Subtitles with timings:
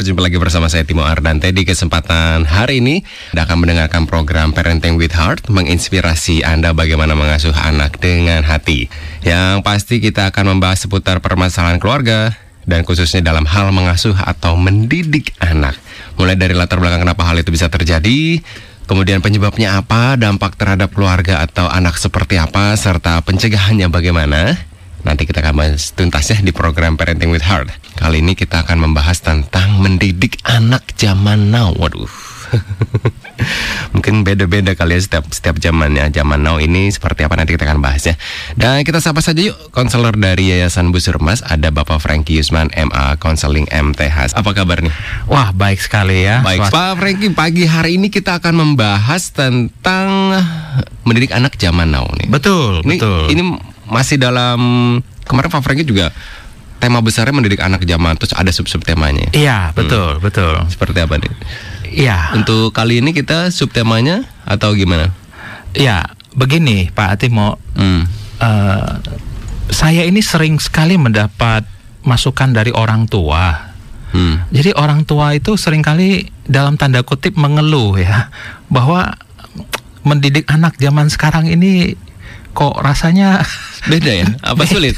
[0.00, 1.52] Berjumpa lagi bersama saya Timo Ardante.
[1.52, 3.04] Di kesempatan hari ini
[3.36, 8.88] Anda akan mendengarkan program Parenting with Heart Menginspirasi Anda bagaimana mengasuh anak dengan hati.
[9.20, 12.32] Yang pasti kita akan membahas seputar permasalahan keluarga
[12.64, 15.76] Dan khususnya dalam hal mengasuh atau mendidik anak.
[16.16, 18.40] Mulai dari latar belakang kenapa hal itu bisa terjadi
[18.88, 24.69] Kemudian penyebabnya apa, dampak terhadap keluarga atau anak seperti apa Serta pencegahannya bagaimana
[25.02, 27.72] Nanti kita akan bahas tuntasnya di program Parenting with Heart.
[27.96, 31.72] Kali ini kita akan membahas tentang mendidik anak zaman now.
[31.76, 32.08] Waduh.
[33.96, 36.12] Mungkin beda-beda kali ya setiap setiap zamannya.
[36.12, 38.14] Zaman now ini seperti apa nanti kita akan bahas ya.
[38.56, 43.16] Dan kita sapa saja yuk konselor dari Yayasan Busur Mas ada Bapak Frankie Yusman MA
[43.16, 44.36] Konseling MTH.
[44.36, 44.92] Apa kabar nih?
[45.30, 46.44] Wah, baik sekali ya.
[46.44, 46.68] Baik.
[46.68, 50.36] Pak Frankie, pagi hari ini kita akan membahas tentang
[51.08, 52.28] mendidik anak zaman now nih.
[52.28, 53.24] Betul, Ini, betul.
[53.32, 53.42] ini
[53.90, 54.60] masih dalam
[55.26, 56.14] kemarin Pak Franky juga
[56.80, 59.28] tema besarnya mendidik anak zaman terus ada sub-sub temanya.
[59.36, 60.56] Iya, betul, betul.
[60.72, 61.32] Seperti apa nih?
[61.90, 62.32] Iya.
[62.32, 65.12] Untuk kali ini kita subtemanya atau gimana?
[65.76, 68.08] Iya, begini Pak Atimo, Hmm.
[68.40, 68.90] eh,
[69.70, 71.68] saya ini sering sekali mendapat
[72.02, 73.70] masukan dari orang tua.
[74.10, 74.42] Hmm.
[74.50, 78.26] Jadi orang tua itu sering kali dalam tanda kutip mengeluh ya
[78.66, 79.14] bahwa
[80.02, 81.94] mendidik anak zaman sekarang ini
[82.60, 83.40] kok rasanya
[83.88, 84.28] Beda ya?
[84.44, 84.92] Apa sulit?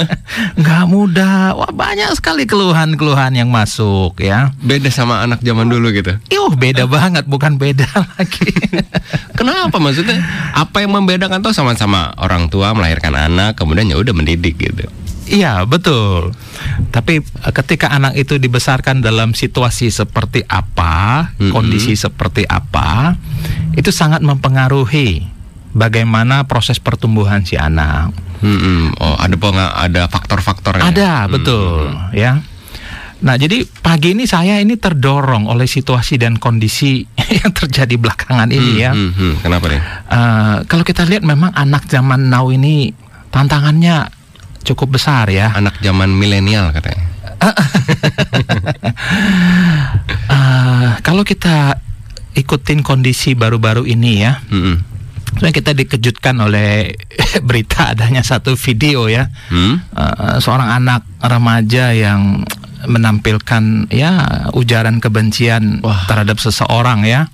[0.60, 1.52] nggak mudah.
[1.52, 4.48] Wah banyak sekali keluhan-keluhan yang masuk ya.
[4.64, 6.16] Beda sama anak zaman dulu gitu.
[6.32, 8.48] Yuh beda banget, bukan beda lagi.
[9.36, 10.24] Kenapa maksudnya?
[10.56, 14.88] Apa yang membedakan tuh sama-sama orang tua melahirkan anak kemudian ya udah mendidik gitu.
[15.28, 16.32] Iya betul.
[16.88, 21.52] Tapi eh, ketika anak itu dibesarkan dalam situasi seperti apa, Mm-mm.
[21.52, 23.20] kondisi seperti apa,
[23.76, 25.33] itu sangat mempengaruhi
[25.74, 28.14] bagaimana proses pertumbuhan si anak.
[28.38, 32.40] Hmm, oh ada penga- ada faktor-faktor Ada betul, ya.
[33.20, 37.00] Nah jadi pagi ini saya ini terdorong oleh situasi dan kondisi
[37.40, 38.92] yang terjadi belakangan ini ya.
[38.92, 39.80] Hmm, hmm, kenapa nih?
[40.06, 42.92] Eh, kalau kita lihat memang anak zaman now ini
[43.28, 44.12] tantangannya
[44.62, 45.52] cukup besar ya.
[45.52, 47.04] Anak zaman milenial katanya.
[50.24, 51.76] Eh, kalau kita
[52.34, 54.80] ikutin kondisi baru-baru ini ya, Hmm,
[55.34, 56.94] sebenarnya kita dikejutkan oleh
[57.48, 59.74] berita adanya satu video ya, hmm.
[59.94, 62.46] Eh, seorang anak remaja yang
[62.84, 64.12] menampilkan ya
[64.52, 66.06] ujaran kebencian Wah.
[66.06, 67.26] terhadap seseorang ya.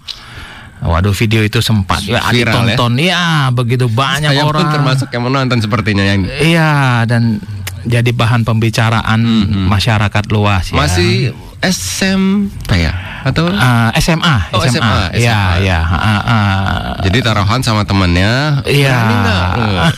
[0.81, 2.73] Waduh video itu sempat ya Viral, ya?
[2.73, 3.53] ditonton ya?
[3.53, 4.65] begitu banyak Saya orang.
[4.65, 7.37] pun termasuk yang menonton sepertinya yang Iya dan
[7.85, 9.21] jadi bahan pembicaraan
[9.69, 10.81] masyarakat luas ya.
[10.81, 15.61] masih SMP ya atau Ah, SMA, Oh, SMA, Ya, SMA.
[15.61, 15.81] ya.
[15.85, 16.97] ah, ah.
[17.05, 18.97] jadi taruhan sama temennya Iya.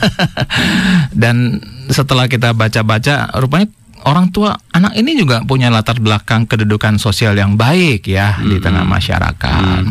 [1.22, 3.70] Dan setelah kita baca-baca, rupanya
[4.02, 8.82] orang tua anak ini juga punya latar belakang kedudukan sosial yang baik ya di tengah
[8.82, 9.82] masyarakat.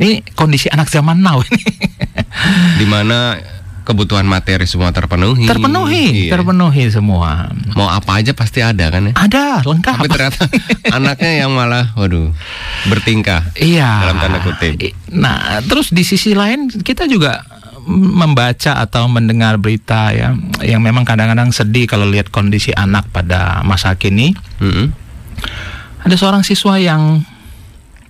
[0.00, 1.60] Ini kondisi anak zaman now ini.
[2.80, 3.36] di mana
[3.90, 6.32] kebutuhan materi semua terpenuhi terpenuhi, Iya.
[6.32, 7.50] terpenuhi semua.
[7.72, 9.94] mau apa aja pasti ada kan ya Ada lengkap.
[9.96, 10.42] tapi ternyata
[10.96, 12.30] anaknya yang malah waduh
[12.86, 14.06] bertingkah Iya.
[14.06, 14.78] Dalam tanda kutip.
[15.10, 17.42] Nah, terus di sisi lain kita juga
[17.82, 20.30] membaca atau mendengar berita ya
[20.60, 24.36] yang memang kadang-kadang sedih kalau lihat kondisi anak pada masa kini.
[24.58, 24.92] Mm-mm.
[26.00, 27.24] Ada seorang siswa yang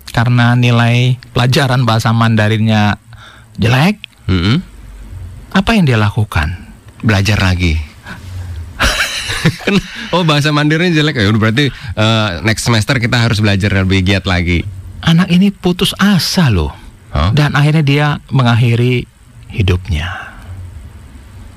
[0.06, 2.98] karena nilai pelajaran bahasa Mandarinnya
[3.56, 4.58] jelek, Mm-mm.
[5.50, 6.70] Apa yang dia lakukan?
[7.00, 7.80] belajar lagi
[10.12, 14.60] oh bahasa Mandarin jelek ya berarti eh, next semester kita harus belajar lebih giat lagi
[15.00, 16.72] Anak ini putus asa loh.
[17.10, 17.32] Hah?
[17.32, 19.08] Dan akhirnya dia mengakhiri
[19.50, 20.36] hidupnya.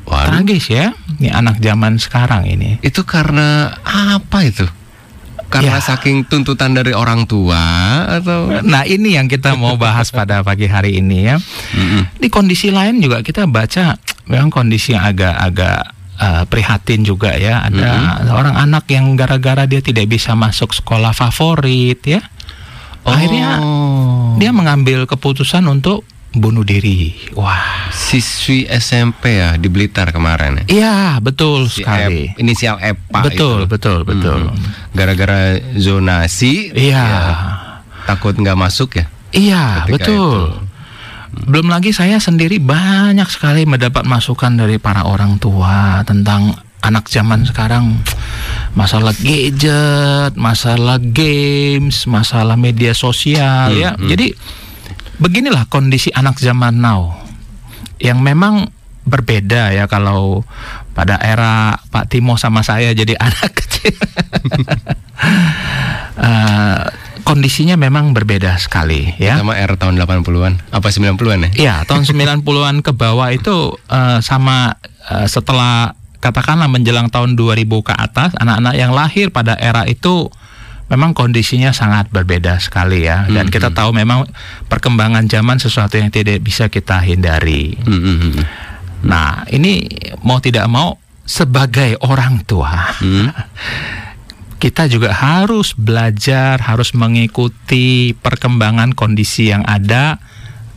[0.08, 0.44] Waduh.
[0.44, 2.80] Tragis ya, ini anak zaman sekarang ini.
[2.84, 4.68] Itu karena apa itu?
[5.54, 5.86] Karena Ya.
[5.86, 7.62] saking tuntutan dari orang tua
[8.10, 8.50] atau?
[8.66, 11.38] Nah ini yang kita mau bahas pada pagi hari ini ya.
[11.78, 12.18] Mm-mm.
[12.18, 13.94] Di kondisi lain juga kita baca
[14.26, 17.62] memang kondisi yang agak-agak eh, prihatin juga ya.
[17.64, 17.90] Ada
[18.26, 22.22] seorang anak yang gara-gara dia tidak bisa masuk sekolah favorit ya.
[23.04, 24.34] Akhirnya Oh.
[24.40, 27.14] dia mengambil keputusan untuk bunuh diri.
[27.34, 27.86] Wah.
[27.94, 30.66] siswi SMP ya di Blitar kemarin ya.
[30.68, 32.26] Iya, betul Si sekali.
[32.28, 33.70] Ep- inisial EPA Betul, itu.
[33.70, 34.40] betul, betul.
[34.50, 34.58] Hmm.
[34.92, 35.42] Gara-gara
[35.74, 37.06] zonasi Iya.
[37.06, 37.22] ya,
[38.04, 39.06] takut nggak masuk ya.
[39.30, 40.58] Iya, betul.
[41.36, 47.42] Belum lagi saya sendiri banyak sekali mendapat masukan dari para orang tua tentang anak zaman
[47.44, 48.02] sekarang
[48.74, 53.92] masalah gadget, masalah games, masalah media sosial Hmm, ya.
[53.94, 54.06] hmm.
[54.08, 54.28] Jadi
[55.24, 57.16] beginilah kondisi anak zaman now
[58.04, 58.68] yang memang
[59.08, 60.44] berbeda ya kalau
[60.92, 63.96] pada era Pak Timo sama saya jadi anak kecil.
[66.14, 66.84] Eh,
[67.26, 69.42] kondisinya memang berbeda sekali ya.
[69.42, 71.50] Sama era tahun 80-an apa 90-an ya?
[71.58, 74.78] Iya, tahun 90-an ke bawah itu uh, sama
[75.10, 80.30] uh, setelah katakanlah menjelang tahun 2000 ke atas anak-anak yang lahir pada era itu
[80.94, 83.78] memang kondisinya sangat berbeda sekali ya dan Hmm, kita hmm.
[83.82, 84.30] tahu memang
[84.70, 87.74] perkembangan zaman sesuatu yang tidak bisa kita hindari.
[87.82, 88.44] Hmm, hmm, hmm.
[89.10, 89.90] Nah, ini
[90.22, 93.34] mau tidak mau sebagai orang tua Hmm.
[94.64, 100.24] kita juga harus belajar, harus mengikuti perkembangan kondisi yang ada,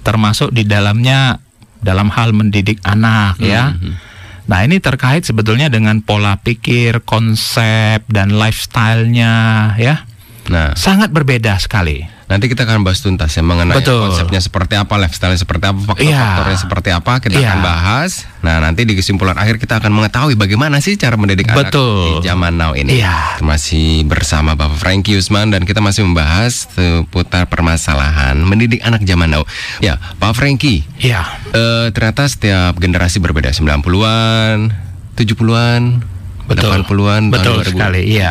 [0.02, 1.38] termasuk di dalamnya
[1.78, 3.78] dalam hal mendidik anak ya.
[3.78, 4.05] Mhm.
[4.46, 9.34] Nah ini terkait sebetulnya dengan pola pikir, konsep dan lifestyle-nya
[9.78, 10.06] ya,
[10.46, 12.06] Nah, sangat berbeda sekali.
[12.26, 14.02] Nanti kita akan bahas tuntas ya mengenai Betul.
[14.02, 16.58] konsepnya seperti apa, lifestyle seperti apa, faktor-faktornya Iya.
[16.58, 17.48] seperti apa, kita Iya.
[17.48, 18.26] akan bahas.
[18.42, 22.18] Nah, nanti di kesimpulan akhir kita akan mengetahui bagaimana sih cara mendidik anak Betul.
[22.18, 22.98] di zaman now ini.
[22.98, 23.38] Iya.
[23.40, 29.46] Masih bersama Bapak Frankie Usman dan kita masih membahas seputar permasalahan mendidik anak zaman now.
[29.78, 34.74] Ya, Pak Frankie, Ya, eh, ternyata setiap generasi berbeda 90-an,
[35.14, 36.02] 70-an,
[36.44, 36.70] betul.
[36.74, 37.70] 80-an, tahun Betul 2000.
[37.70, 38.02] sekali.
[38.08, 38.30] Iya.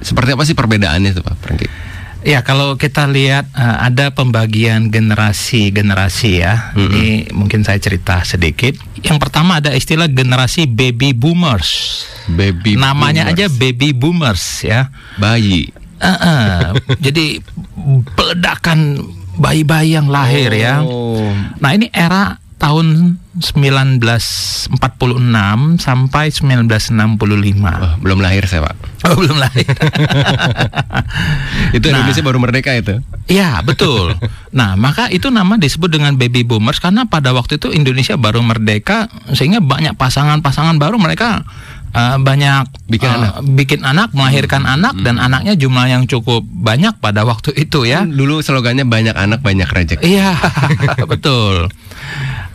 [0.00, 1.70] Seperti apa sih perbedaannya tuh Pak Frankie?
[2.22, 6.70] Ya kalau kita lihat eh, ada pembagian generasi-generasi ya.
[6.74, 6.86] Mm-mm.
[6.86, 8.78] Ini mungkin saya cerita sedikit.
[9.02, 12.02] Yang pertama ada istilah generasi baby boomers.
[12.30, 13.38] Baby Namanya boomers.
[13.38, 14.90] aja baby boomers ya.
[15.18, 15.74] bayi.
[16.02, 16.58] Eh, eh,
[17.10, 17.42] jadi
[18.14, 19.02] peledakan
[19.38, 20.82] bayi-bayi yang lahir ya.
[20.82, 21.30] Oh.
[21.58, 24.70] Nah ini era tahun 1946
[25.82, 26.94] sampai 1965.
[27.58, 28.74] Wah, belum lahir saya Pak.
[29.10, 29.66] Oh, belum lahir.
[31.76, 32.06] Itu Nah.
[32.06, 33.02] Indonesia baru merdeka itu.
[33.26, 34.14] Ya betul.
[34.54, 39.10] Nah maka itu nama disebut dengan baby boomers karena pada waktu itu Indonesia baru merdeka
[39.34, 41.42] sehingga banyak pasangan-pasangan baru mereka
[41.92, 43.32] uh, banyak Bikin uh, anak.
[43.56, 48.04] bikin anak, melahirkan anak dan anaknya jumlah yang cukup banyak pada waktu itu ya.
[48.04, 50.04] Dulu slogannya banyak anak banyak rezeki.
[50.04, 50.36] Iya
[51.12, 51.72] betul.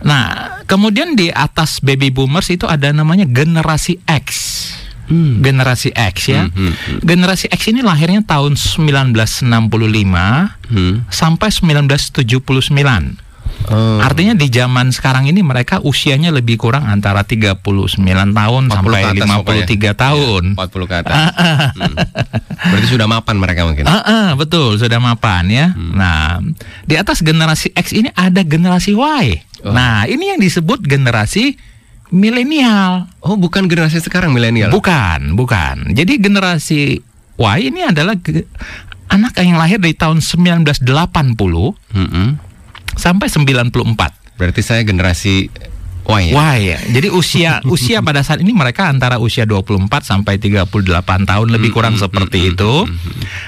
[0.04, 4.26] Nah kemudian di atas baby boomers itu ada namanya generasi X.
[5.08, 5.40] Hmm.
[5.40, 6.46] Generasi X ya.
[6.48, 7.00] Hmm, hmm, hmm.
[7.02, 9.48] Generasi X ini lahirnya tahun 1965
[10.68, 11.08] Hmm.
[11.08, 13.16] sampai 1979.
[13.68, 14.00] Oh.
[14.00, 17.60] Artinya di zaman sekarang ini mereka usianya lebih kurang antara 39
[18.32, 20.44] tahun 40 sampai ke atas 53 tahun.
[20.54, 21.16] Ya, 40 ke atas.
[21.76, 21.96] Hmm.
[22.72, 23.84] Berarti sudah mapan mereka mungkin.
[23.88, 25.66] Ah, ah, betul, sudah mapan ya.
[25.72, 25.94] Hmm.
[25.96, 26.40] Nah,
[26.84, 29.26] di atas generasi X ini ada generasi Y.
[29.60, 29.72] Oh.
[29.72, 31.58] Nah, ini yang disebut generasi
[32.10, 33.10] milenial.
[33.20, 34.70] Oh, bukan generasi sekarang milenial.
[34.70, 35.92] Bukan, bukan.
[35.92, 36.82] Jadi generasi
[37.36, 38.48] Y ini adalah ge-
[39.08, 40.82] anak yang lahir dari tahun 1980
[41.94, 42.28] Hmm-mm.
[42.94, 43.72] sampai 94.
[44.36, 45.50] Berarti saya generasi
[46.02, 46.34] Y ya.
[46.34, 46.80] Wah ya.
[46.82, 50.72] Jadi usia usia pada saat ini mereka antara usia 24 sampai 38
[51.04, 52.88] tahun lebih kurang seperti itu.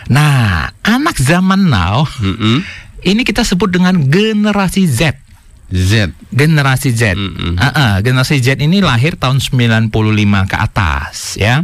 [0.08, 2.60] Nah, anak zaman now Hmm-mm.
[3.02, 5.16] ini kita sebut dengan generasi Z.
[5.69, 6.10] Z.
[6.30, 7.13] Generasi Z.
[7.13, 7.54] Mm-mm.
[7.56, 9.94] Ah, ah, generasi Z ini lahir tahun 95
[10.45, 11.62] ke atas ya.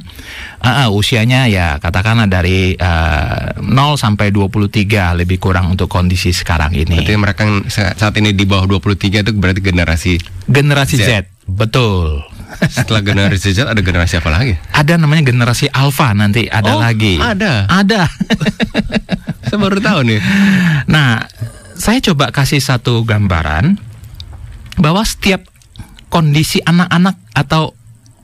[0.60, 3.66] Ah, ah, usianya ya katakanlah dari eh, 0
[3.96, 4.86] sampai 23
[5.16, 7.02] lebih kurang untuk kondisi sekarang ini.
[7.02, 10.14] Berarti mereka saat ini di bawah 23 itu berarti generasi
[10.46, 11.04] Generasi Z.
[11.04, 11.12] Z.
[11.46, 12.22] Betul.
[12.66, 14.54] setelah generasi Z ada generasi apa lagi?
[14.72, 17.18] Ada namanya generasi alfa nanti ada Oh, lagi.
[17.18, 17.66] ada.
[17.68, 18.06] Ada.
[19.46, 20.20] Saya baru tahu nih.
[20.86, 21.22] nah,
[21.76, 23.78] saya coba kasih satu gambaran
[24.80, 25.46] bahwa setiap
[26.12, 27.76] kondisi anak-anak atau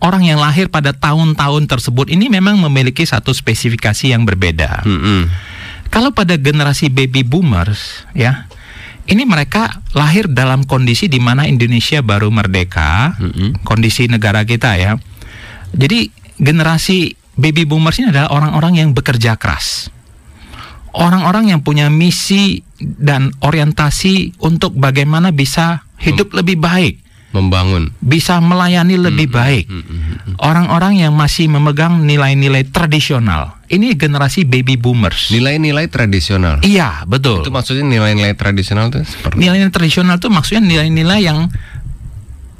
[0.02, 4.84] orang yang lahir pada tahun-tahun tersebut ini memang memiliki satu spesifikasi yang berbeda.
[4.84, 5.30] Hmm-mm.
[5.92, 8.48] Kalau pada generasi baby boomers ya,
[9.12, 13.62] ini mereka lahir dalam kondisi di mana Indonesia baru merdeka, Mm-mm.
[13.68, 14.96] kondisi negara kita ya.
[15.76, 19.92] Jadi generasi baby boomers ini adalah orang-orang yang bekerja keras.
[20.92, 27.00] Orang-orang yang punya misi dan orientasi untuk bagaimana bisa hidup lebih baik,
[27.32, 27.96] Membangun.
[28.04, 29.66] bisa melayani lebih baik.
[29.72, 30.36] Hmm-mm.
[30.42, 33.62] Orang-orang yang masih memegang nilai-nilai tradisional.
[33.72, 35.32] Ini generasi baby boomers.
[35.32, 36.60] Nilai-nilai tradisional.
[36.62, 37.40] Iya, betul.
[37.40, 41.48] Itu maksudnya nilai-nilai tradisional itu seperti Nilai-nilai tradisional itu maksudnya nilai-nilai yang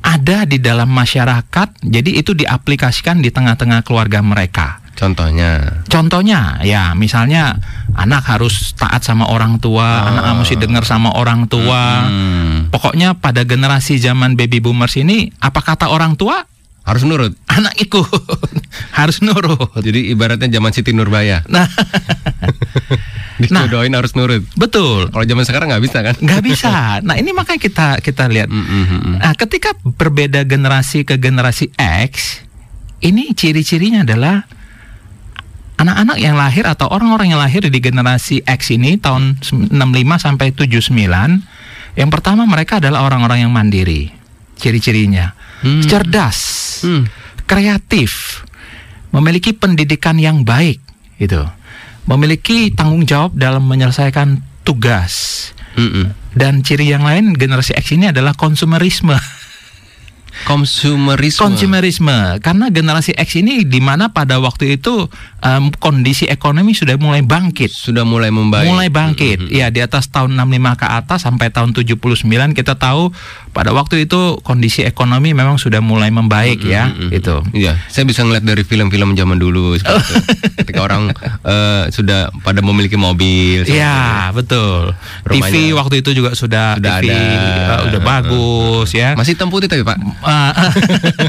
[0.02, 4.81] ada di dalam masyarakat, jadi itu diaplikasikan di tengah-tengah keluarga mereka.
[4.94, 5.82] Contohnya.
[5.86, 7.58] Contohnya, ya misalnya
[7.92, 10.10] anak harus taat sama orang tua, Ah.
[10.14, 12.06] anak mesti dengar sama orang tua.
[12.06, 12.70] Hmm.
[12.70, 16.48] Pokoknya pada generasi zaman baby boomers ini, apa kata orang tua,
[16.82, 17.38] Harus nurut.
[17.46, 18.10] anak ikut,
[19.00, 19.70] harus nurut.
[19.78, 21.46] Jadi ibaratnya zaman Siti Nurbaya.
[21.52, 21.70] Nah,
[23.42, 24.46] Dijodohin harus nurut.
[24.54, 26.16] betul, Kalau zaman sekarang nggak bisa kan?
[26.16, 27.02] nggak bisa.
[27.02, 29.18] Nah ini makanya kita kita lihat Mm-mm.
[29.18, 32.42] Nah, ketika berbeda generasi ke generasi X,
[33.00, 34.46] ini ciri-cirinya adalah
[35.82, 39.74] anak-anak yang lahir atau orang-orang yang lahir di generasi X ini tahun 65
[40.22, 40.94] sampai 79
[41.98, 44.14] yang pertama mereka adalah orang-orang yang mandiri
[44.56, 45.86] ciri-cirinya Hmm.
[45.86, 46.40] cerdas
[46.82, 47.06] Hmm.
[47.46, 48.42] kreatif
[49.14, 50.82] memiliki pendidikan yang baik
[51.22, 51.46] gitu
[52.10, 55.14] memiliki tanggung jawab dalam menyelesaikan tugas
[55.78, 56.18] Mm-mm.
[56.34, 59.14] dan ciri yang lain generasi X ini adalah konsumerisme
[60.44, 61.44] Konsumerisme.
[61.44, 65.06] konsumerisme karena generasi X ini di mana pada waktu itu
[65.44, 68.68] em, kondisi ekonomi sudah mulai bangkit sudah mulai membaik.
[68.72, 73.12] mulai bangkit ya di atas tahun 65 ke atas sampai tahun 79 kita tahu
[73.52, 77.12] pada waktu itu kondisi ekonomi memang sudah mulai membaik ya Mm-mm.
[77.12, 79.76] itu Iya, saya bisa ngeliat dari film-film zaman dulu.
[80.60, 83.64] Ketika orang eh, sudah pada memiliki mobil.
[83.64, 87.76] Iya betul Rumahnya TV waktu itu juga sudah, sudah TV ada.
[87.76, 89.98] eh, udah bagus ya Masih hitam putih tapi Pak.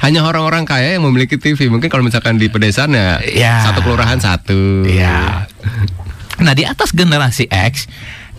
[0.00, 1.68] Hanya orang-orang kaya yang memiliki TV.
[1.68, 3.62] Mungkin kalau misalkan di pedesaan ya, Ya.
[3.62, 4.84] satu kelurahan satu.
[4.84, 5.46] Iya.
[6.38, 7.86] Nah di atas generasi X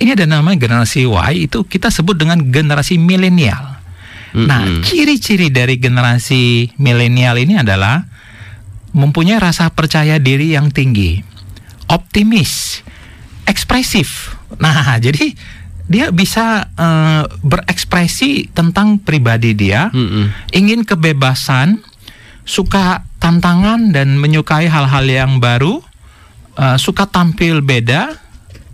[0.02, 3.78] ini ada namanya generasi Y itu kita sebut dengan generasi milenial.
[4.34, 4.82] Nah Mm-mm.
[4.82, 8.02] ciri-ciri dari generasi milenial ini adalah
[8.94, 11.22] mempunyai rasa percaya diri yang tinggi,
[11.90, 12.82] optimis,
[13.46, 14.34] ekspresif.
[14.58, 15.34] Nah jadi
[15.86, 20.34] dia bisa eh, berekspresi tentang pribadi dia Mm-mm.
[20.58, 21.86] ingin kebebasan,
[22.42, 25.80] suka tantangan dan menyukai hal-hal yang baru,
[26.60, 28.20] uh, suka tampil beda,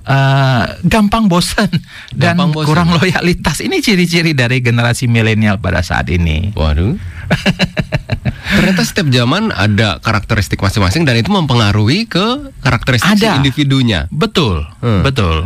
[0.10, 1.70] uh, gampang bosan
[2.12, 2.66] dan Gampang bosan.
[2.66, 3.62] kurang loyalitas.
[3.62, 6.51] Ini ciri-ciri dari generasi milenial pada saat ini.
[6.51, 6.98] Waduh.
[8.50, 13.38] Ternyata setiap zaman ada karakteristik masing-masing dan itu mempengaruhi ke karakteristik si Ada.
[13.38, 14.10] individunya.
[14.10, 15.06] Betul, Hmm.
[15.06, 15.46] betul.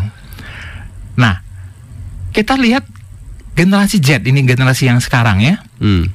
[1.14, 1.44] Nah,
[2.32, 2.88] kita lihat
[3.54, 5.60] generasi Z ini generasi yang sekarang ya.
[5.78, 6.10] Hmm.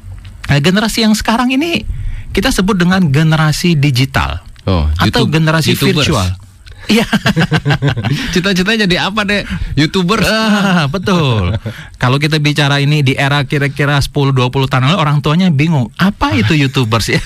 [0.48, 1.84] Nah, generasi yang sekarang ini
[2.30, 6.08] kita sebut dengan generasi digital Oh, atau YouTube- generasi YouTubers.
[6.08, 6.28] virtual.
[6.88, 7.04] Iya.
[8.34, 9.44] Cita-citanya jadi apa deh?
[9.76, 10.24] YouTuber.
[10.24, 11.54] Ah, betul.
[12.00, 16.56] Kalau kita bicara ini di era kira-kira 10-20 tahun lalu orang tuanya bingung, apa itu
[16.56, 17.22] YouTubers ya?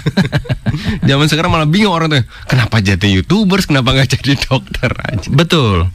[1.09, 2.25] Zaman sekarang malah bingung orang tuh.
[2.51, 3.71] Kenapa jadi YouTubers?
[3.71, 5.29] Kenapa nggak jadi dokter aja?
[5.31, 5.87] betul.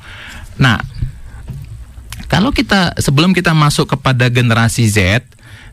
[0.57, 0.81] Nah,
[2.27, 5.23] kalau kita sebelum kita masuk kepada generasi Z,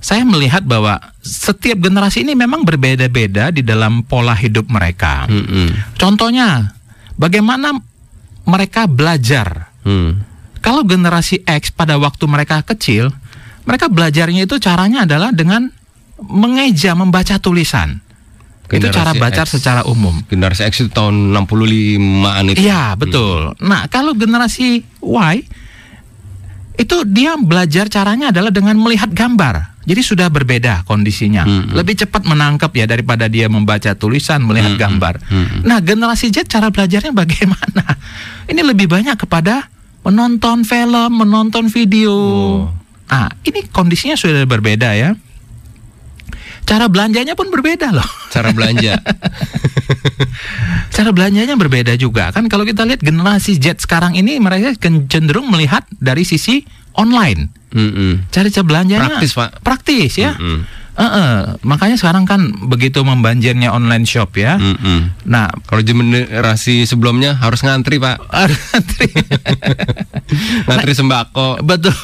[0.05, 5.25] saya melihat bahwa setiap generasi ini memang berbeda-beda di dalam pola hidup mereka.
[5.25, 5.73] Hmm.
[5.97, 6.77] Contohnya,
[7.17, 7.79] bagaimana
[8.45, 10.25] mereka belajar Hmm.
[10.59, 13.13] kalau generasi X pada waktu mereka kecil,
[13.65, 15.69] mereka belajarnya itu caranya adalah dengan
[16.17, 18.01] mengeja, membaca tulisan.
[18.65, 19.61] itu Generasi cara baca X.
[19.61, 20.25] secara umum.
[20.25, 22.65] Generasi X itu tahun 65-an itu.
[22.65, 23.53] Iya, betul.
[23.61, 25.35] Nah, kalau generasi Y
[26.75, 29.74] itu dia belajar caranya adalah dengan melihat gambar.
[29.85, 31.45] Jadi sudah berbeda kondisinya.
[31.45, 31.77] Mm-mm.
[31.77, 34.83] Lebih cepat menangkap ya daripada dia membaca tulisan, melihat Mm-mm.
[34.83, 35.15] gambar.
[35.29, 35.61] Mm-mm.
[35.69, 37.85] Nah, generasi Z cara belajarnya bagaimana?
[38.49, 39.69] Ini lebih banyak kepada
[40.05, 42.13] menonton film, menonton video.
[42.13, 42.73] Oh.
[43.09, 45.13] Nah, ini kondisinya sudah berbeda ya.
[46.65, 48.09] Cara belanjanya pun berbeda loh.
[48.35, 48.97] Cara belanja.
[50.91, 54.73] Cara belanjanya berbeda juga kan kalau kita lihat generasi Z sekarang ini mereka
[55.09, 56.65] cenderung melihat dari sisi
[56.97, 57.51] online.
[57.75, 58.31] Mm-mm.
[58.31, 59.51] Cara cara belanjanya Praktis, Pak.
[59.67, 60.39] Praktis ya.
[60.39, 60.85] Mm-mm.
[60.95, 61.59] Eh-eh.
[61.67, 64.55] Makanya sekarang kan begitu membanjirnya online shop ya.
[64.63, 65.27] Mm-mm.
[65.27, 69.11] Nah, Kalau generasi sebelumnya harus ngantri pak, harus antri.
[70.71, 71.67] ngantri sembako.
[71.67, 71.99] Betul.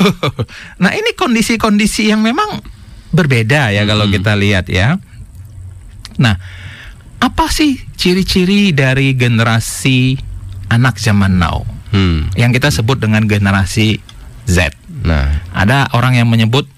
[0.83, 2.59] Nah, ini kondisi-kondisi yang memang
[3.11, 4.99] berbeda ya kalau kita lihat ya.
[6.21, 6.37] Nah,
[7.21, 10.17] apa sih ciri-ciri dari generasi
[10.71, 12.31] anak zaman now Hmm.
[12.39, 13.99] yang kita sebut dengan generasi
[14.47, 14.71] Z?
[15.03, 16.71] Nah, Ada orang yang menyebut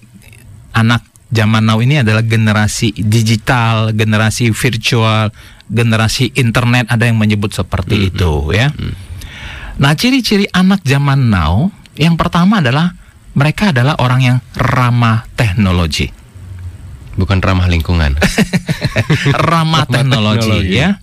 [0.73, 5.29] anak zaman now ini adalah generasi digital, generasi virtual,
[5.69, 8.73] generasi internet, ada yang menyebut seperti itu ya.
[9.77, 12.93] Nah, ciri-ciri anak zaman now yang pertama adalah
[13.33, 16.22] mereka adalah orang yang ramah teknologi.
[17.15, 18.17] Bukan ramah lingkungan.
[19.51, 20.79] ramah teknologi, teknologi.
[20.79, 20.97] ya.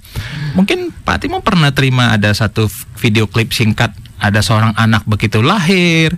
[0.58, 2.66] Mungkin Pak Timo pernah terima ada satu
[2.98, 6.12] video klip singkat ada seorang anak begitu lahir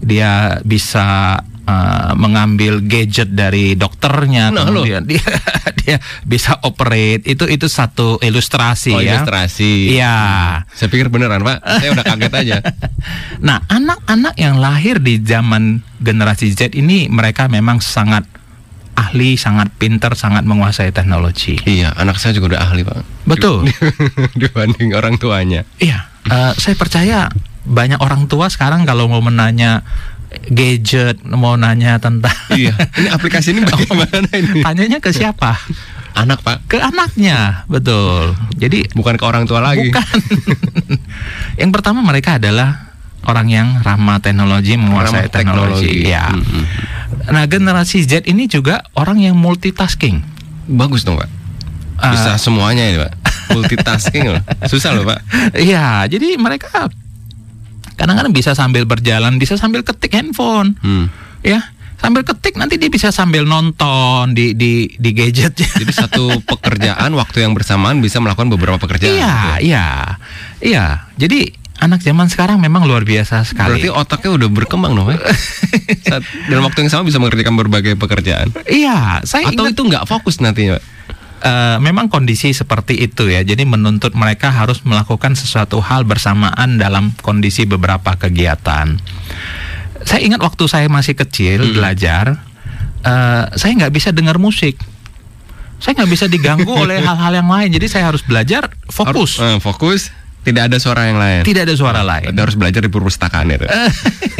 [0.00, 4.84] dia bisa uh, mengambil gadget dari dokternya Nah, loh.
[4.84, 5.24] kemudian dia
[5.84, 9.20] dia bisa operate itu itu satu ilustrasi oh, ya.
[9.20, 9.96] ilustrasi.
[9.96, 10.16] Iya.
[10.72, 11.60] Saya pikir beneran pak.
[11.60, 12.56] Saya udah kaget aja.
[13.44, 18.24] Nah, anak-anak yang lahir di zaman generasi Z ini mereka memang sangat
[18.94, 21.58] ahli, sangat pinter, sangat menguasai teknologi.
[21.66, 23.02] iya, anak saya juga udah ahli pak.
[23.26, 23.66] Betul.
[24.40, 25.66] Dibanding orang tuanya.
[25.82, 27.28] Iya, eh, saya percaya
[27.64, 29.82] banyak orang tua sekarang kalau mau menanya
[30.50, 32.74] gadget, mau nanya tentang iya.
[32.74, 34.60] Ini aplikasi ini bagaimana ini?
[34.62, 35.58] tanyanya ke siapa?
[36.14, 38.38] anak pak ke anaknya, betul.
[38.54, 40.06] Jadi bukan ke orang tua lagi bukan.
[41.60, 42.93] yang pertama mereka adalah
[43.24, 45.88] orang yang ramah teknologi, menguasai Ramah teknologi.
[45.90, 46.12] teknologi.
[46.12, 46.26] Ya.
[46.28, 46.64] Mm-mm.
[47.24, 50.20] Nah, generasi Z ini juga orang yang multitasking.
[50.64, 51.28] bagus dong pak
[51.94, 53.12] bisa Ah, semuanya ini pak
[53.50, 54.40] multitasking loh
[54.72, 55.20] susah loh pak
[55.54, 56.88] Iya, jadi mereka
[57.94, 61.06] kadang-kadang bisa sambil berjalan, bisa sambil ketik handphone, hmm.
[61.40, 61.62] ya.
[61.94, 65.64] Sambil ketik nanti dia bisa sambil nonton di di di gadgetnya.
[65.80, 69.72] jadi satu pekerjaan waktu yang bersamaan bisa melakukan beberapa pekerjaan Iya, gitu.
[69.72, 69.86] iya,
[70.60, 70.84] iya.
[71.16, 71.54] Jadi
[71.84, 73.78] anak zaman sekarang memang luar biasa sekali.
[73.78, 75.20] berarti otaknya udah berkembang dong pak
[76.08, 80.04] Saat- dalam waktu yang sama bisa mengerjakan berbagai pekerjaan iya, saya atau ingat itu nggak
[80.04, 80.84] fokus nantinya pak
[81.44, 83.44] eh, memang kondisi seperti itu ya.
[83.44, 88.96] Jadi menuntut mereka harus melakukan sesuatu hal bersamaan dalam kondisi beberapa kegiatan.
[90.04, 91.76] Saya ingat waktu saya masih kecil Mm-mm.
[91.76, 92.40] belajar,
[93.04, 94.80] eh, saya nggak bisa dengar musik.
[95.76, 97.68] Saya nggak bisa diganggu oleh hal-hal yang lain.
[97.68, 99.36] Jadi saya harus belajar fokus.
[99.36, 100.00] Harus- eh, fokus
[100.44, 102.30] tidak ada suara yang lain Tidak ada suara lain.
[102.30, 103.64] Anda harus belajar di perpustakaan itu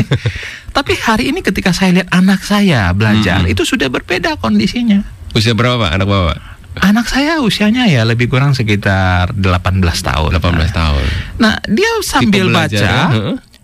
[0.76, 3.54] Tapi hari ini ketika saya lihat anak saya belajar, Mm-mm.
[3.54, 5.00] itu sudah berbeda kondisinya.
[5.32, 6.38] usia berapa pak anak bapak
[6.74, 10.30] Anak saya usianya ya lebih kurang sekitar 18 tahun.
[10.34, 11.04] 18 tahun
[11.38, 13.14] Nah, dia sambil baca,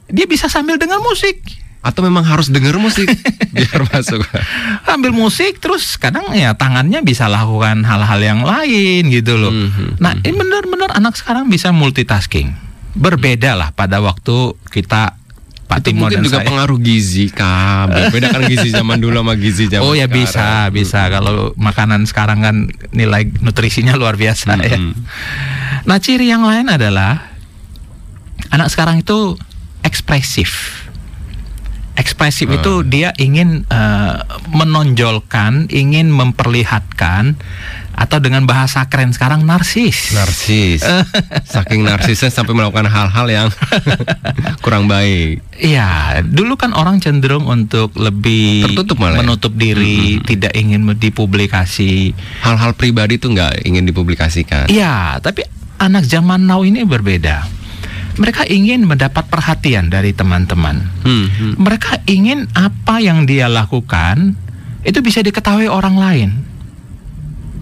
[0.06, 1.42] dia bisa sambil dengar musik.
[1.80, 3.08] Atau memang harus denger musik
[3.56, 4.20] biar masuk
[4.84, 9.49] Ambil musik terus kadang ya tangannya bisa lakukan hal-hal yang lain gitu loh.
[9.49, 12.52] Mhm, Nah, ini benar-benar anak sekarang bisa multitasking.
[12.90, 15.16] Berbeda lah pada waktu kita
[15.64, 16.49] Pak itu Timo mungkin juga saya.
[16.50, 20.18] pengaruh gizi kak beda kan gizi zaman dulu sama gizi zaman Oh ya sekarang.
[20.18, 21.00] bisa, bisa.
[21.08, 22.56] Kalau makanan sekarang kan
[22.90, 24.75] nilai nutrisinya luar biasa ya.
[24.75, 24.92] Mhm.
[25.87, 27.30] Nah, ciri yang lain adalah
[28.50, 29.38] anak sekarang itu
[29.80, 30.82] ekspresif.
[32.00, 32.57] Ekspresif Hmm.
[32.57, 34.14] itu dia ingin eh,
[34.50, 37.37] menonjolkan, ingin memperlihatkan
[37.92, 40.11] atau dengan bahasa keren sekarang narsis.
[40.11, 40.80] narsis
[41.52, 43.49] saking narsisnya sampai melakukan hal-hal yang
[44.64, 49.21] kurang baik Iya, dulu kan orang cenderung untuk lebih Tertutup malah ya?
[49.21, 50.25] menutup diri, Mhm.
[50.25, 52.17] tidak ingin dipublikasi.
[52.41, 55.45] hal-hal pribadi itu nggak ingin dipublikasikan Iya, tapi
[55.76, 57.59] anak zaman now ini berbeda.
[58.21, 60.85] Mereka ingin mendapat perhatian dari teman-teman.
[61.00, 61.52] Hmm, hmm.
[61.56, 64.37] Mereka ingin apa yang dia lakukan
[64.83, 66.30] itu bisa diketahui orang lain.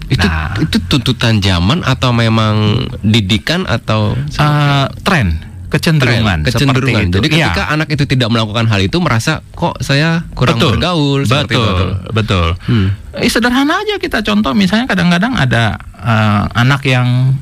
[0.09, 0.57] itu Nah.
[0.57, 5.37] itu tuntutan zaman atau memang didikan atau Eh, tren,
[5.69, 6.81] kecenderungan, Tren, kecenderungan.
[6.81, 7.17] seperti itu.
[7.21, 7.45] Jadi Iya.
[7.45, 11.63] ketika anak itu tidak melakukan hal itu merasa kok saya kurang betul, bergaul betul, itu.
[12.09, 12.47] betul.
[12.65, 12.87] Hmm.
[13.13, 17.37] Eh, sederhana aja kita contoh misalnya kadang-kadang ada eh, anak yang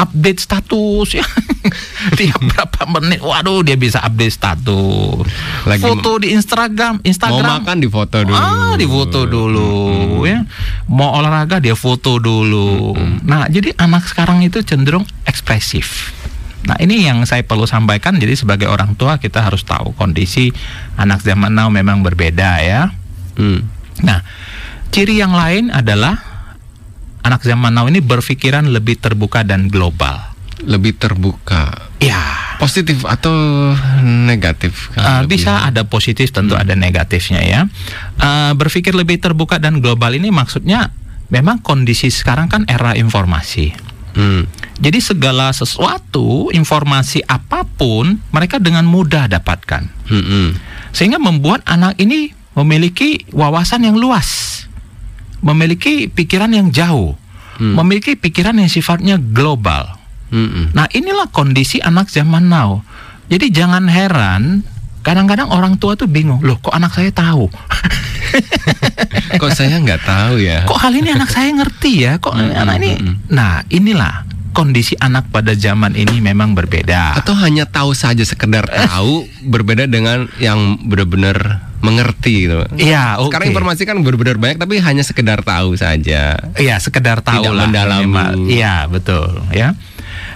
[0.00, 1.24] update status ya.
[2.18, 5.28] Tiap berapa menit waduh dia bisa update status.
[5.68, 8.32] Lagi foto di Instagram Mau Instagram makan di foto dulu.
[8.34, 10.24] ah di foto dulu Hmm.
[10.24, 10.38] ya.
[10.88, 12.96] Mau olahraga dia foto dulu.
[13.22, 16.16] Nah jadi anak sekarang itu cenderung ekspresif.
[16.60, 18.16] Nah ini yang saya perlu sampaikan.
[18.16, 20.48] Jadi sebagai orang tua kita harus tahu kondisi
[20.96, 22.92] anak zaman now memang berbeda ya.
[23.36, 23.64] Hmm.
[24.00, 24.24] Nah,
[24.88, 26.16] ciri yang lain adalah
[27.22, 30.20] anak zaman now ini berpikiran lebih terbuka dan global.
[30.60, 31.88] Lebih terbuka.
[32.00, 32.20] Ya,
[32.60, 33.32] Positif atau
[34.04, 34.92] negatif?
[34.92, 37.60] lebih- bisa ada positif tentu ada negatifnya ya.
[38.20, 40.92] Eh, berpikir lebih terbuka dan global ini maksudnya
[41.32, 43.72] memang kondisi sekarang kan era informasi.
[44.12, 44.44] Hmm.
[44.76, 49.88] Jadi segala sesuatu, informasi apa pun mereka dengan mudah dapatkan.
[50.12, 50.48] Hmm, hmm.
[50.92, 54.59] Sehingga membuat anak ini memiliki wawasan yang luas.
[55.40, 57.16] Memiliki pikiran yang jauh.
[57.60, 57.76] Hmm.
[57.76, 60.00] Memiliki pikiran yang sifatnya global.
[60.30, 60.70] Hmm.
[60.72, 62.80] Nah, inilah kondisi anak zaman now.
[63.30, 64.62] Jadi jangan heran
[65.00, 67.50] kadang-kadang orang tua tuh bingung, "Loh, kok anak saya tahu?
[69.42, 70.62] Kok saya nggak tahu ya?
[70.70, 72.12] kok hal ini anak saya ngerti ya?
[72.22, 72.90] Kok Hmm, anak ini?"
[73.26, 77.18] Nah, inilah kondisi anak pada zaman ini memang berbeda.
[77.18, 82.60] Atau hanya tahu saja sekedar tahu berbeda dengan yang benar-benar mengerti gitu.
[82.76, 83.32] Iya, oke.
[83.32, 86.36] Sekarang informasi kan benar-benar banyak tapi hanya sekedar tahu saja.
[86.60, 88.36] Iya, sekedar tahu Tidak lah.
[88.36, 89.72] Iya, betul, ya.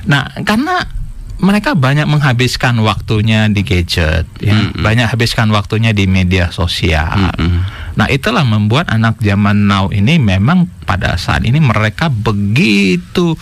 [0.09, 1.04] Nah, karena
[1.43, 4.55] mereka banyak menghabiskan waktunya di gadget, ya.
[4.55, 4.87] Mm-mm.
[4.87, 7.35] banyak habiskan waktunya di media sosial.
[7.35, 7.67] Mm-mm.
[7.95, 13.35] Nah, itulah membuat anak zaman now ini memang pada saat ini mereka begitu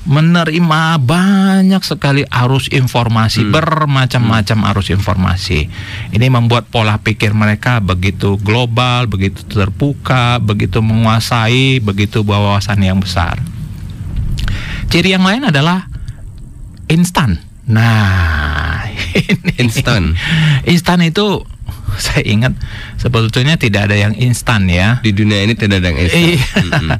[0.00, 3.52] menerima banyak sekali arus informasi, Hmm.
[3.52, 5.68] bermacam-macam arus informasi.
[6.16, 13.38] Ini membuat pola pikir mereka begitu global, begitu terbuka, begitu menguasai, begitu wawasan yang besar.
[14.90, 15.86] Ciri yang lain adalah
[16.90, 17.38] instan.
[17.70, 18.82] Nah,
[19.62, 20.18] Instan.
[20.66, 21.46] instan itu
[22.00, 22.54] saya ingat
[22.98, 24.98] sebetulnya tidak ada yang instan ya.
[25.04, 26.22] Di dunia ini tidak ada yang instan.
[26.34, 26.46] Iya.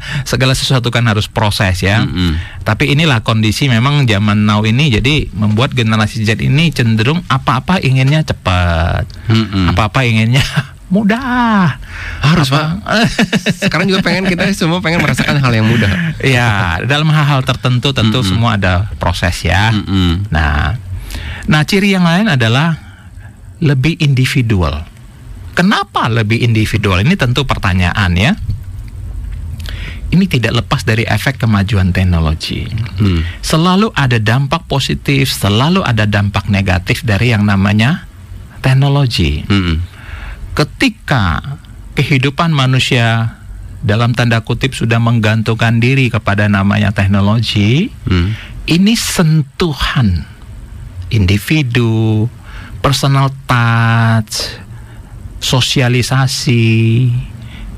[0.31, 2.05] Segala sesuatu kan harus proses ya.
[2.05, 2.39] Mm-mm.
[2.63, 8.23] Tapi inilah kondisi memang zaman now ini jadi membuat generasi Z ini cenderung apa-apa inginnya
[8.23, 9.07] cepat.
[9.27, 9.75] Mm-mm.
[9.75, 10.43] Apa-apa inginnya
[10.91, 11.79] mudah.
[12.21, 13.07] Harus Apa- pak.
[13.65, 16.19] Sekarang juga pengen kita semua pengen merasakan hal yang mudah.
[16.21, 19.71] ya, dalam hal-hal tertentu tentu semua ada proses ya.
[19.71, 20.29] Mm-mm.
[20.29, 20.77] Nah,
[21.47, 22.77] nah ciri yang lain adalah
[23.63, 24.85] lebih individual.
[25.55, 27.01] Kenapa lebih individual?
[27.07, 28.33] Ini tentu pertanyaan ya.
[30.11, 32.67] Ini tidak lepas dari efek kemajuan teknologi.
[32.99, 33.23] Hmm.
[33.47, 38.11] Selalu ada dampak positif, selalu ada dampak negatif dari yang namanya
[38.59, 39.47] teknologi.
[39.47, 40.00] Mm-mm.
[40.53, 41.57] Ketika
[41.95, 43.39] kehidupan manusia
[43.81, 48.29] dalam tanda kutip sudah menggantungkan diri kepada namanya teknologi, Mm.
[48.69, 50.27] ini sentuhan
[51.11, 52.29] individu,
[52.81, 54.61] personal touch,
[55.41, 57.09] sosialisasi,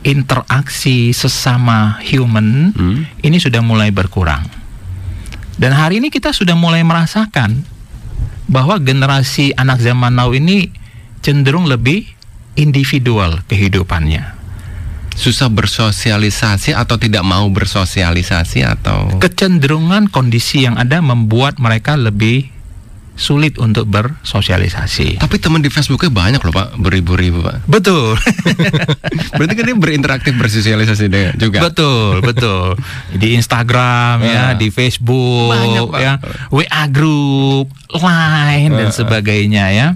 [0.02, 3.06] interaksi sesama human Hmm.
[3.22, 4.42] ini sudah mulai berkurang.
[5.56, 7.62] Dan hari ini kita sudah mulai merasakan
[8.50, 10.74] bahwa generasi anak zaman now ini
[11.22, 12.10] cenderung lebih
[12.54, 14.40] individual kehidupannya.
[15.12, 22.48] Susah bersosialisasi atau tidak mau bersosialisasi atau Kecenderungan kondisi yang ada membuat mereka lebih
[23.12, 25.20] sulit untuk bersosialisasi.
[25.20, 28.16] tapi teman di Facebooknya banyak loh pak beribu-ribu pak Betul.
[29.36, 32.80] berarti kan dia berinteraktif bersosialisasi dengan juga betul, betul.
[33.12, 34.24] Di Instagram Ah.
[34.24, 36.00] ya, di Facebook Banyak, Pak.
[36.00, 36.12] ya,
[36.48, 38.96] WA group, Line dan Ah, ah.
[38.96, 39.88] sebagainya ya.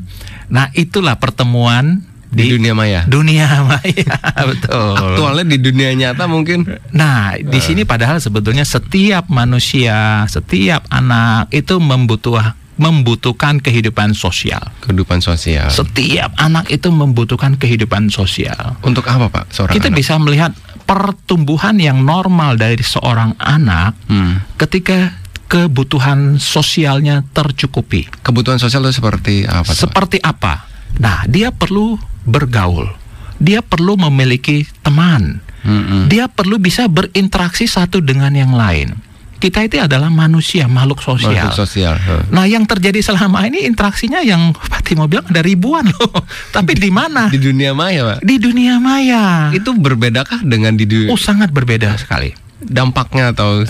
[0.47, 2.05] Nah, itulah pertemuan
[2.37, 4.13] di, di, dunia maya dunia maya,
[4.51, 4.93] betul.
[4.93, 9.97] aktualnya di dunia nyata mungkin Nah, di sini padahal sebetulnya setiap manusia,
[10.27, 12.37] setiap anak itu membutuh
[12.77, 14.61] membutuhkan kehidupan sosial.
[14.79, 18.77] kehidupan sosial Setiap anak itu membutuhkan kehidupan sosial.
[18.83, 19.97] untuk apa pak seorang Kita anak?
[19.97, 20.53] bisa melihat
[20.87, 24.45] pertumbuhan yang normal dari seorang anak Hmm.
[24.55, 28.07] ketika kebutuhan sosialnya tercukupi.
[28.21, 29.87] kebutuhan sosial itu seperti apa tuh?
[29.87, 30.67] Seperti apa?
[30.97, 31.97] Nah, dia perlu
[32.27, 32.91] bergaul.
[33.39, 35.41] Dia perlu memiliki teman.
[35.67, 36.07] Mm-mm.
[36.07, 38.95] Dia perlu bisa berinteraksi satu dengan yang lain.
[39.37, 41.37] Kita itu adalah manusia, makhluk sosial.
[41.37, 41.95] Makhluk sosial.
[42.33, 46.25] Nah, yang terjadi selama ini interaksinya yang Pak bilang ada ribuan loh.
[46.57, 47.29] Tapi di mana?
[47.29, 49.53] di dunia maya pak Di dunia maya.
[49.53, 52.33] itu berbedakah dengan di dunia Oh, sangat berbeda sekali.
[52.57, 53.63] dampaknya atau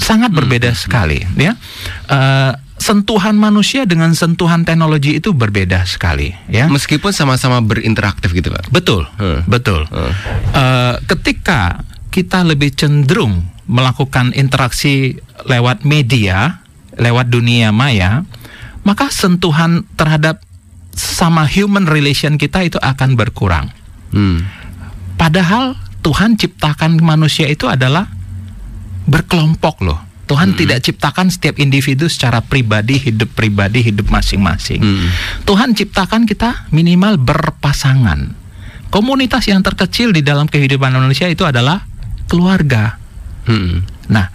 [0.00, 1.52] Sangat berbeda sekali, ya.
[2.08, 6.66] Eh, sentuhan manusia dengan sentuhan teknologi itu berbeda sekali, ya.
[6.66, 9.46] meskipun sama-sama berinteraktif gitu pak Betul, Hmm.
[9.46, 9.86] betul.
[9.88, 10.12] Hmm.
[10.52, 15.16] Eh, ketika kita lebih cenderung melakukan interaksi
[15.48, 16.60] lewat media,
[16.98, 18.22] lewat dunia maya,
[18.84, 20.44] maka sentuhan terhadap
[20.94, 23.72] sama human relation kita itu akan berkurang.
[24.14, 24.46] Hmm.
[25.18, 28.06] Padahal Tuhan ciptakan manusia itu adalah
[29.08, 30.00] berkelompok loh.
[30.24, 34.80] Tuhan tidak ciptakan setiap individu secara pribadi, hidup pribadi, hidup masing-masing.
[34.80, 35.08] Hmm.
[35.44, 38.32] Tuhan ciptakan kita minimal berpasangan.
[38.88, 41.84] Komunitas yang terkecil di dalam kehidupan manusia itu adalah
[42.30, 42.96] keluarga.
[43.44, 43.84] Hmm.
[44.08, 44.32] Nah,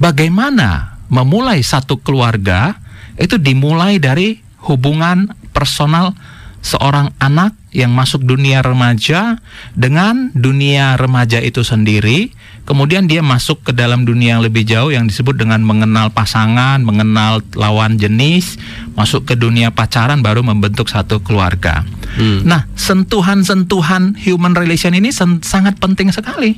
[0.00, 2.80] bagaimana memulai satu keluarga
[3.20, 6.16] itu dimulai dari hubungan personal
[6.64, 9.36] seorang anak yang masuk dunia remaja
[9.76, 12.32] dengan dunia remaja itu sendiri,
[12.64, 17.44] kemudian dia masuk ke dalam dunia yang lebih jauh yang disebut dengan mengenal pasangan, mengenal
[17.52, 18.56] lawan jenis,
[18.96, 21.84] masuk ke dunia pacaran baru membentuk satu keluarga.
[22.16, 22.48] Hmm.
[22.48, 26.56] Nah, sentuhan-sentuhan human relation ini sen- sangat penting sekali.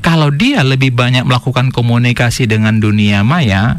[0.00, 3.76] Kalau dia lebih banyak melakukan komunikasi dengan dunia maya,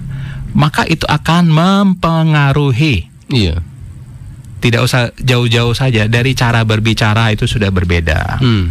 [0.54, 3.10] maka itu akan mempengaruhi.
[3.34, 3.71] iya
[4.62, 8.38] Tidak usah jauh-jauh saja dari cara berbicara itu sudah berbeda.
[8.38, 8.70] Hmm.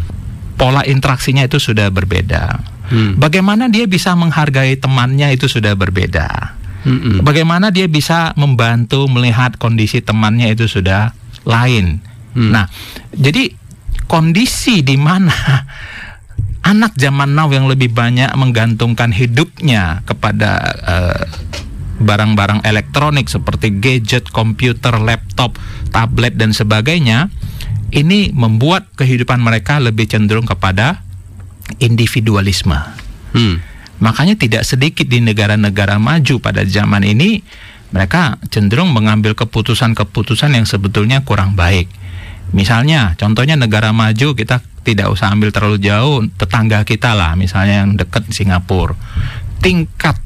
[0.55, 2.43] Pola interaksinya itu sudah berbeda.
[2.91, 3.19] Hmm.
[3.19, 6.61] Bagaimana dia bisa menghargai temannya itu sudah berbeda.
[6.81, 7.21] Mm-mm.
[7.21, 11.13] Bagaimana dia bisa membantu melihat kondisi temannya itu sudah
[11.45, 12.01] lain.
[12.33, 12.51] Hmm.
[12.57, 12.65] Nah,
[13.13, 13.53] jadi
[14.09, 15.33] kondisi di mana
[16.71, 21.23] anak zaman now yang lebih banyak menggantungkan hidupnya kepada eh,
[22.01, 25.61] barang-barang elektronik seperti gadget, komputer, laptop,
[25.93, 27.29] tablet dan sebagainya,
[27.93, 31.05] ini membuat kehidupan mereka lebih cenderung kepada
[31.79, 32.77] individualisme.
[33.37, 33.63] Hmm.
[34.01, 37.45] Makanya tidak sedikit di negara-negara maju pada zaman ini
[37.91, 41.91] mereka cenderung mengambil keputusan-keputusan yang sebetulnya kurang baik.
[42.51, 47.95] Misalnya, contohnya negara maju kita tidak usah ambil terlalu jauh, tetangga kita lah, misalnya yang
[47.95, 48.97] dekat Singapura.
[49.61, 50.17] Tingkat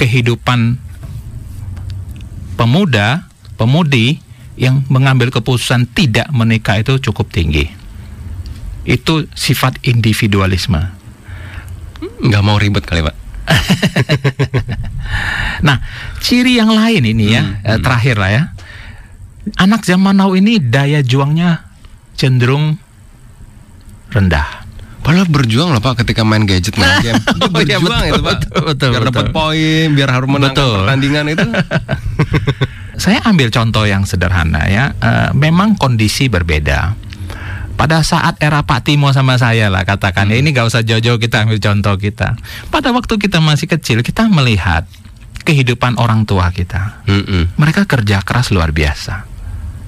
[0.00, 0.80] kehidupan
[2.56, 3.28] pemuda,
[3.60, 4.16] pemudi
[4.56, 7.68] yang mengambil keputusan tidak menikah itu cukup tinggi.
[8.88, 10.80] Itu sifat individualisme.
[12.24, 13.16] Nggak mau ribet kali pak.
[15.60, 15.76] Nah,
[16.24, 17.84] ciri yang lain ini ya, Hmm, eh, hmm.
[17.84, 18.42] terakhir lah ya.
[19.60, 21.68] Anak zaman now ini daya juangnya
[22.16, 22.80] cenderung
[24.08, 24.59] rendah.
[25.00, 27.16] Padahal berjuang loh pak ketika main gadget main game.
[27.24, 28.32] Dia Oh, iya, berjuang betul, itu pak.
[28.36, 30.72] betul, betul, biar dapat poin, biar harus Betul.
[30.84, 31.48] pertandingan itu.
[33.00, 34.92] Saya ambil contoh yang sederhana ya.
[34.92, 36.92] Eh, memang kondisi berbeda.
[37.72, 41.48] Pada saat era Pak Timo sama saya lah katakan ya ini gak usah jauh-jauh kita
[41.48, 42.36] ambil contoh kita.
[42.68, 44.84] Pada waktu kita masih kecil kita melihat
[45.48, 47.00] kehidupan orang tua kita.
[47.08, 47.56] Mm-mm.
[47.56, 49.24] Mereka kerja keras luar biasa.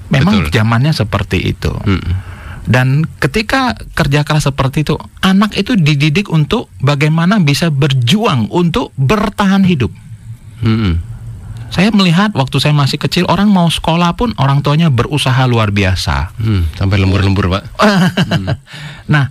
[0.09, 0.57] Memang Betul.
[0.57, 1.69] zamannya seperti itu.
[1.69, 2.32] Mm-mm.
[2.63, 9.67] Dan ketika kerja keras seperti itu, anak itu dididik untuk bagaimana bisa berjuang untuk bertahan
[9.67, 9.91] hidup.
[10.63, 11.03] Mm-mm.
[11.73, 16.37] Saya melihat waktu saya masih kecil orang mau sekolah pun orang tuanya berusaha luar biasa.
[16.37, 17.63] Hmm, sampai lembur-lembur pak.
[19.13, 19.25] Nah,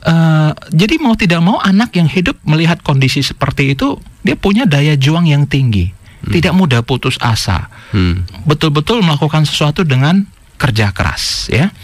[0.00, 4.94] eh, jadi mau tidak mau anak yang hidup melihat kondisi seperti itu, dia punya daya
[4.94, 5.90] juang yang tinggi,
[6.30, 8.24] tidak mudah putus asa, Hmm.
[8.46, 10.24] betul-betul melakukan sesuatu dengan
[10.56, 11.74] kerja keras, ya.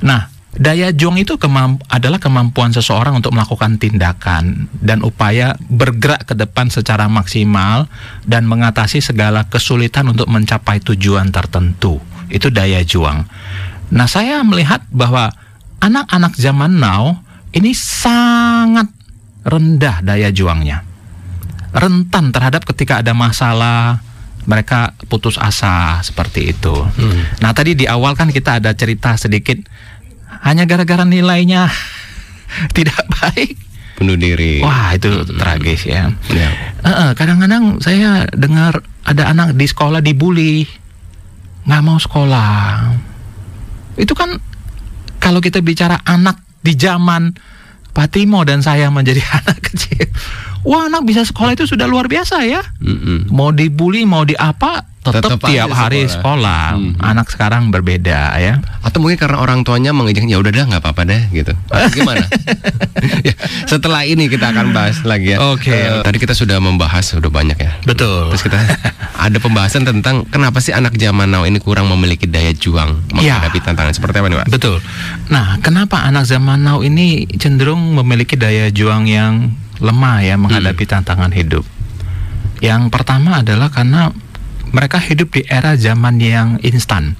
[0.00, 6.32] Nah, daya juang itu kemamp- adalah kemampuan seseorang untuk melakukan tindakan dan upaya bergerak ke
[6.32, 7.90] depan secara maksimal
[8.24, 12.00] dan mengatasi segala kesulitan untuk mencapai tujuan tertentu.
[12.32, 13.28] Itu daya juang.
[13.92, 15.32] Nah, saya melihat bahwa
[15.80, 17.20] anak-anak zaman now
[17.52, 18.88] ini sangat
[19.44, 20.84] rendah daya juangnya.
[21.72, 24.00] Rentan terhadap ketika ada masalah,
[24.48, 26.72] mereka putus asa seperti itu.
[26.72, 27.20] Hmm.
[27.44, 29.60] Nah, tadi di awal kan kita ada cerita sedikit
[30.42, 31.68] hanya gara-gara nilainya
[32.76, 33.56] tidak baik.
[33.98, 34.62] Bunuh diri.
[34.62, 36.14] Wah, itu tragis ya.
[36.30, 36.50] Ya.
[36.86, 40.62] Eh, eh, kadang-kadang saya dengar ada anak di sekolah dibully,
[41.66, 42.94] nggak mau sekolah.
[43.98, 44.38] Itu kan
[45.18, 47.34] kalau kita bicara anak di zaman
[47.90, 50.06] Pak Timo dan saya menjadi anak kecil,
[50.62, 52.62] wah anak bisa sekolah itu sudah luar biasa ya.
[52.78, 53.34] Mm-mm.
[53.34, 54.38] Mau dibully, mau di
[55.10, 56.16] tetap Tetep tiap hari sekolah.
[56.16, 56.64] sekolah.
[56.74, 56.92] Mhm.
[57.00, 58.60] Anak sekarang berbeda ya.
[58.80, 61.52] Atau mungkin karena orang tuanya mengizinkan ya udah dah nggak apa-apa deh gitu.
[61.68, 62.24] Atau gimana?
[63.28, 65.38] ya, setelah ini kita akan bahas lagi ya.
[65.50, 65.70] Oke.
[65.70, 67.72] Eh, tadi kita sudah membahas udah banyak ya.
[67.82, 68.32] Betul.
[68.32, 68.58] Terus kita
[69.18, 73.36] ada pembahasan tentang kenapa sih anak zaman now ini kurang memiliki daya juang Ya.
[73.38, 74.48] menghadapi tantangan seperti apa nih, Pak?
[74.50, 74.76] Betul.
[75.28, 81.30] Nah, kenapa anak zaman now ini cenderung memiliki daya juang yang lemah ya menghadapi tantangan
[81.30, 81.66] hidup?
[82.58, 84.10] Yang pertama adalah karena
[84.72, 87.16] mereka hidup di era zaman yang instan.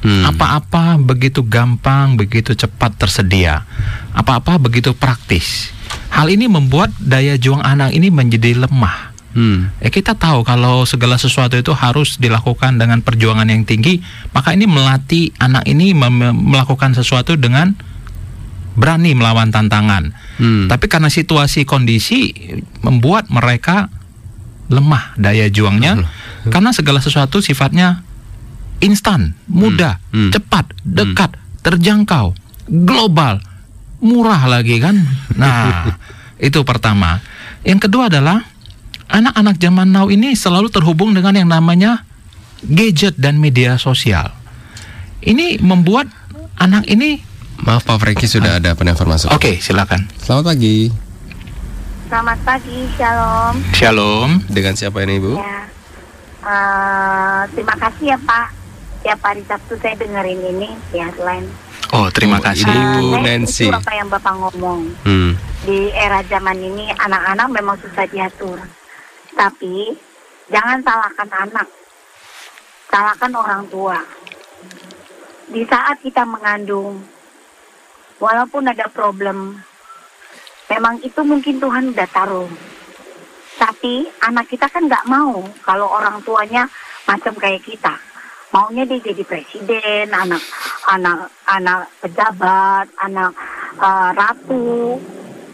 [0.00, 0.24] Hmm.
[0.24, 3.68] Apa-apa begitu gampang, begitu cepat tersedia.
[4.16, 5.76] Apa-apa begitu praktis.
[6.08, 9.12] Hal ini membuat daya juang anak ini menjadi lemah.
[9.30, 9.70] Hmm.
[9.78, 14.02] Ya kita tahu kalau segala sesuatu itu harus dilakukan dengan perjuangan yang tinggi,
[14.34, 17.76] maka ini melatih anak ini melakukan sesuatu dengan
[18.74, 20.16] berani melawan tantangan.
[20.40, 20.66] Hmm.
[20.66, 22.32] Tapi karena situasi kondisi
[22.80, 23.92] membuat mereka
[24.70, 26.06] lemah daya juangnya
[26.46, 28.06] karena segala sesuatu sifatnya
[28.80, 30.32] instan, mudah, Hmm.
[30.32, 32.32] cepat, dekat, terjangkau,
[32.64, 33.44] global,
[34.00, 34.96] murah lagi kan.
[35.36, 35.92] Nah,
[36.40, 37.20] itu pertama.
[37.60, 38.40] Yang kedua adalah
[39.12, 42.08] anak-anak zaman now ini selalu terhubung dengan yang namanya
[42.64, 44.32] gadget dan media sosial.
[45.20, 46.08] Ini membuat
[46.56, 47.20] anak ini
[47.60, 49.28] Maaf Pak Franky sudah ada penelpon masuk.
[49.36, 50.08] Oke, silakan.
[50.16, 51.09] Selamat pagi.
[52.10, 53.54] Selamat pagi, Shalom.
[53.70, 54.30] Shalom.
[54.48, 55.38] Dengan siapa ini Ibu?
[55.38, 55.60] Ya,
[56.42, 58.46] eh, terima kasih ya Pak.
[59.00, 61.46] Tiap hari Sabtu saya dengerin ini ya selain
[61.90, 62.66] Oh, terima Oh, kasih.
[62.66, 63.66] ini Eh, Ibu Nancy.
[63.66, 64.80] setuju apa yang Bapak ngomong.
[65.02, 65.32] Hmm.
[65.62, 68.58] Di era zaman ini anak-anak memang susah diatur.
[69.32, 69.94] Tapi
[70.48, 71.68] jangan salahkan anak.
[72.86, 73.98] Salahkan orang tua.
[75.46, 77.02] Di saat kita mengandung,
[78.18, 79.58] walaupun ada problem,
[80.70, 82.50] memang itu mungkin Tuhan udah taruh.
[83.58, 86.70] Tapi anak kita kan nggak mau kalau orang tuanya
[87.04, 87.98] macam kayak kita.
[88.50, 90.42] Maunya dia jadi presiden, anak
[90.88, 93.34] anak anak pejabat, anak
[93.76, 94.96] eh, ratu.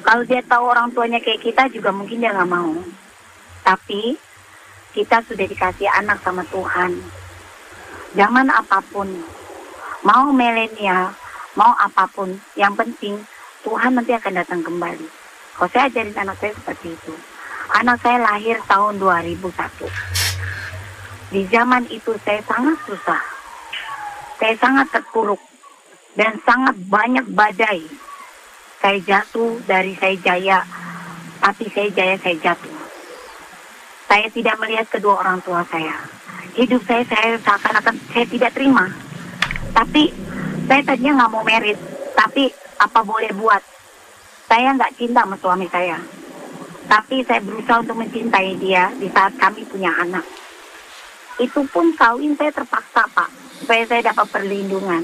[0.06, 2.78] Kalau dia tahu orang tuanya kayak kita juga mungkin dia nggak mau.
[3.66, 4.14] Tapi
[4.94, 6.94] kita sudah dikasih anak sama Tuhan.
[8.16, 9.10] Zaman apa pun,
[10.06, 11.12] mau milenial,
[11.52, 13.20] mau apa pun, yang penting
[13.66, 15.10] Tuhan nanti akan datang kembali.
[15.58, 17.14] Kalau saya ajarin anak saya seperti itu.
[17.74, 19.42] Anak saya lahir tahun 2001.
[21.34, 23.22] Di zaman itu saya sangat susah.
[24.38, 25.42] Saya sangat terpuruk.
[26.14, 27.82] Dan sangat banyak badai.
[28.78, 30.62] Saya jatuh dari saya jaya.
[31.42, 32.76] Tapi saya jaya, saya jatuh.
[34.06, 36.06] Saya tidak melihat kedua orang tua saya.
[36.54, 38.86] Hidup saya, saya seakan-akan saya tidak terima.
[39.74, 40.14] Tapi
[40.70, 41.76] saya tadinya nggak mau merit,
[42.14, 43.62] tapi apa boleh buat?
[44.46, 45.98] Saya nggak cinta sama suami saya.
[46.86, 50.22] Tapi saya berusaha untuk mencintai dia di saat kami punya anak.
[51.42, 53.30] Itu pun kawin saya terpaksa, Pak.
[53.58, 55.02] Supaya saya dapat perlindungan.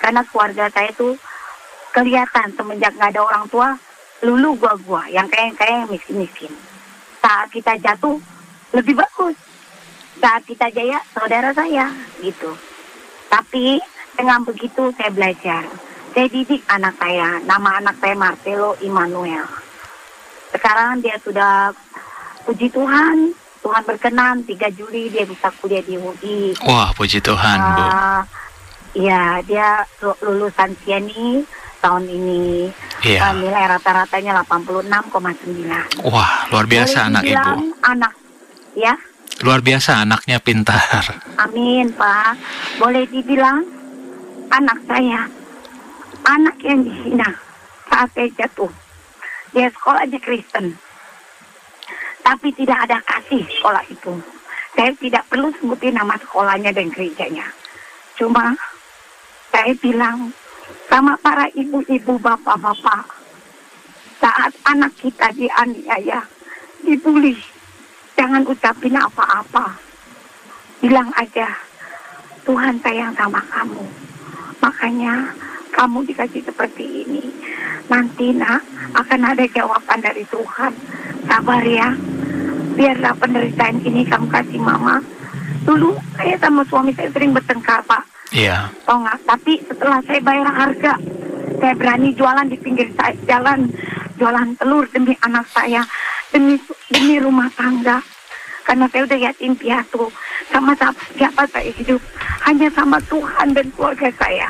[0.00, 1.14] Karena keluarga saya tuh
[1.92, 3.68] kelihatan semenjak nggak ada orang tua,
[4.24, 6.50] lulu gua-gua, yang kayak-kayak miskin-miskin.
[7.20, 8.16] Saat kita jatuh,
[8.72, 9.36] lebih bagus.
[10.18, 11.92] Saat kita jaya, saudara saya,
[12.24, 12.56] gitu.
[13.28, 13.78] Tapi
[14.16, 15.91] dengan begitu saya belajar.
[16.12, 19.48] Saya didik anak saya, nama anak saya Marcelo Immanuel.
[20.52, 21.72] Sekarang dia sudah,
[22.44, 26.52] puji Tuhan, Tuhan berkenan 3 Juli dia bisa kuliah di UI.
[26.68, 27.82] Wah, puji Tuhan, Bu.
[27.82, 28.22] Ah,
[28.92, 31.48] Iya, dia lu- lulusan CNI
[31.80, 32.68] tahun ini.
[33.00, 33.24] Iya.
[33.24, 35.88] Ah, nilai rata-ratanya 86,9.
[36.04, 37.52] Wah, luar biasa Boleh anak Ibu.
[37.80, 38.12] Anak,
[38.76, 38.92] ya.
[39.40, 41.16] Luar biasa anaknya pintar.
[41.40, 42.36] Amin, Pak.
[42.76, 43.64] Boleh dibilang
[44.52, 45.24] anak saya,
[46.26, 47.30] anak yang dihina
[47.90, 48.70] saat saya jatuh.
[49.52, 50.76] Dia sekolah di Kristen.
[52.22, 54.14] Tapi tidak ada kasih sekolah itu.
[54.72, 57.44] Saya tidak perlu sebutin nama sekolahnya dan gerejanya.
[58.16, 58.56] Cuma
[59.52, 60.32] saya bilang
[60.88, 63.04] sama para ibu-ibu, bapak-bapak,
[64.22, 66.24] saat anak kita dianiaya,
[66.80, 67.36] dibully,
[68.16, 69.76] jangan ucapin apa-apa
[70.82, 71.46] bilang aja
[72.42, 73.82] Tuhan sayang sama kamu
[74.58, 75.30] makanya
[75.72, 77.24] kamu dikasih seperti ini
[77.88, 78.62] nanti nak
[78.94, 80.72] akan ada jawaban dari Tuhan.
[81.26, 81.90] Sabar ya
[82.76, 85.00] biarlah penderitaan ini kamu kasih mama.
[85.66, 88.04] Dulu saya sama suami saya sering bertengkar pak.
[88.32, 88.72] Iya.
[88.88, 89.28] tau nggak?
[89.28, 90.96] Tapi setelah saya bayar harga
[91.60, 92.88] saya berani jualan di pinggir
[93.28, 93.68] jalan
[94.16, 95.84] jualan telur demi anak saya
[96.32, 96.56] demi
[96.88, 98.00] demi rumah tangga.
[98.62, 100.08] Karena saya udah yatim piatu
[100.48, 102.00] sama sa- siapa saya hidup.
[102.46, 104.48] Hanya sama Tuhan dan keluarga saya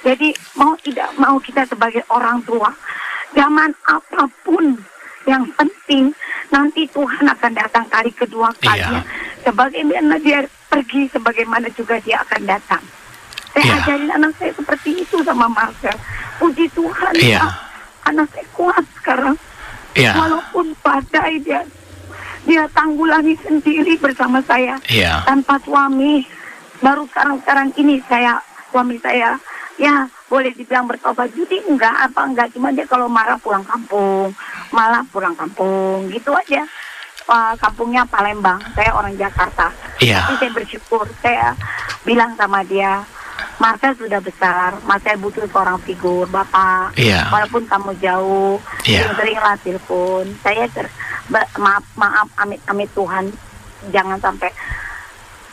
[0.00, 2.72] jadi mau tidak mau kita sebagai orang tua
[3.32, 4.74] zaman apa pun
[5.28, 6.10] yang penting
[6.48, 9.04] nanti Tuhan akan datang kali kedua kalinya
[9.44, 12.82] sebagaimana dia pergi sebagaimana juga dia akan datang
[13.50, 13.74] saya Iya.
[13.82, 15.94] ajarin anak saya seperti itu sama Marcel
[16.38, 17.42] puji Tuhan Iya.
[17.44, 17.52] Pak.
[18.08, 19.36] anak saya kuat sekarang
[19.94, 20.12] Iya.
[20.16, 21.60] walaupun badai dia
[22.48, 25.22] dia tanggulangi sendiri bersama saya Iya.
[25.28, 26.24] tanpa suami
[26.80, 28.40] baru sekarang sekarang ini saya
[28.72, 29.36] suami saya
[29.80, 29.96] ya
[30.28, 34.28] boleh dibilang bertobat judi enggak apa enggak cuma dia kalau marah pulang kampung
[34.70, 36.68] malah pulang kampung gitu aja
[37.24, 40.20] Wah, kampungnya Palembang saya orang Jakarta Iya.
[40.20, 41.54] tapi saya bersyukur saya
[42.02, 43.00] bilang sama dia
[43.56, 47.30] Marcel sudah besar Marcel butuh seorang figur bapak Iya.
[47.30, 49.06] walaupun kamu jauh Iya.
[49.06, 50.92] sering-seringlah telepon saya ter-
[51.56, 53.30] maaf maaf amit amit Tuhan
[53.88, 54.50] jangan sampai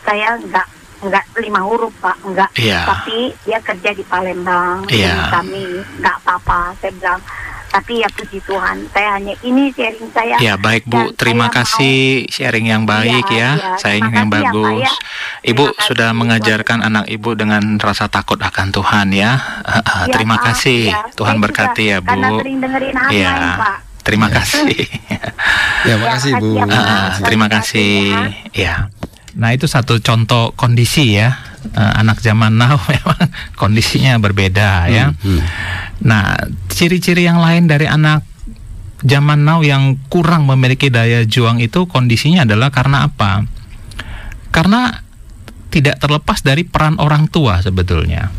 [0.02, 0.68] saya nggak
[1.00, 2.82] nggak lima huruf pak nggak Iya.
[2.84, 5.12] tapi dia kerja di Palembang Iya.
[5.12, 5.64] jadi kami
[5.98, 7.22] nggak apa-apa saya bilang
[7.68, 12.24] tapi ya puji Tuhan saya hanya ini sharing saya Ya baik Bu, Dan terima kasih
[12.26, 13.72] sharing yang baik Iya, ya, iya.
[13.78, 14.82] sharing yang kasih ya, Pak, bagus.
[14.82, 14.94] ya.
[15.44, 19.32] Ibu Terima kasih sudah buat- mengajarkan anak Ibu dengan rasa takut akan Tuhan ya.
[19.68, 20.44] Ya, terima Pak.
[20.50, 22.08] kasih, Ya, Tuhan saya berkati juga ya Bu.
[22.10, 23.78] karena sering dengerin Ya, lain, Pak.
[24.02, 24.80] terima kasih.
[25.86, 26.50] Ya, makasih Bu.
[26.58, 26.96] makasih ya.
[26.98, 28.04] Ah, terima kasih.
[28.16, 28.74] kasih Ya.
[29.38, 33.28] Nah itu satu contoh kondisi ya Eh, anak zaman now memang
[33.60, 35.12] kondisinya berbeda ya.
[35.12, 35.42] Hmm.
[36.06, 36.38] Nah
[36.72, 38.24] ciri-ciri yang lain dari anak
[39.04, 43.44] zaman now yang kurang memiliki daya juang itu kondisinya adalah karena apa?
[44.54, 45.04] Karena
[45.68, 48.32] tidak terlepas dari peran orang tua sebetulnya.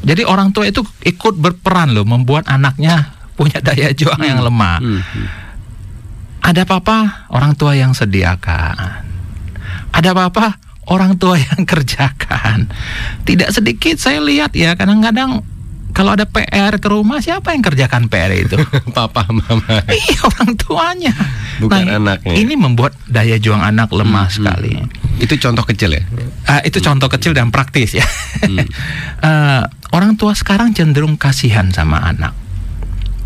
[0.00, 4.78] Jadi orang tua itu ikut berperan loh membuat anaknya punya daya juang yang lemah.
[4.78, 5.02] Hmm.
[5.02, 5.28] Hmm.
[6.40, 9.09] Ada apa-apa orang tua yang sediakan.
[9.90, 12.70] Ada apa-apa orang tua yang kerjakan.
[13.22, 15.42] Tidak sedikit saya lihat ya kadang-kadang
[15.90, 18.54] kalau ada PR ke rumah siapa yang kerjakan PR itu?
[18.96, 19.82] Papa, mama.
[19.90, 21.12] iya orang tuanya.
[21.58, 22.34] Bukan Nah, anaknya.
[22.38, 24.78] Ini membuat daya juang anak lemah Hmm, sekali.
[25.18, 26.02] Itu contoh kecil ya.
[26.46, 28.06] Ah, itu contoh kecil dan praktis ya.
[28.46, 28.62] Hmm.
[29.20, 32.32] Eh, orang tua sekarang cenderung kasihan sama anak,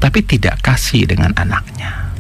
[0.03, 2.11] tapi tidak kasih dengan anaknya.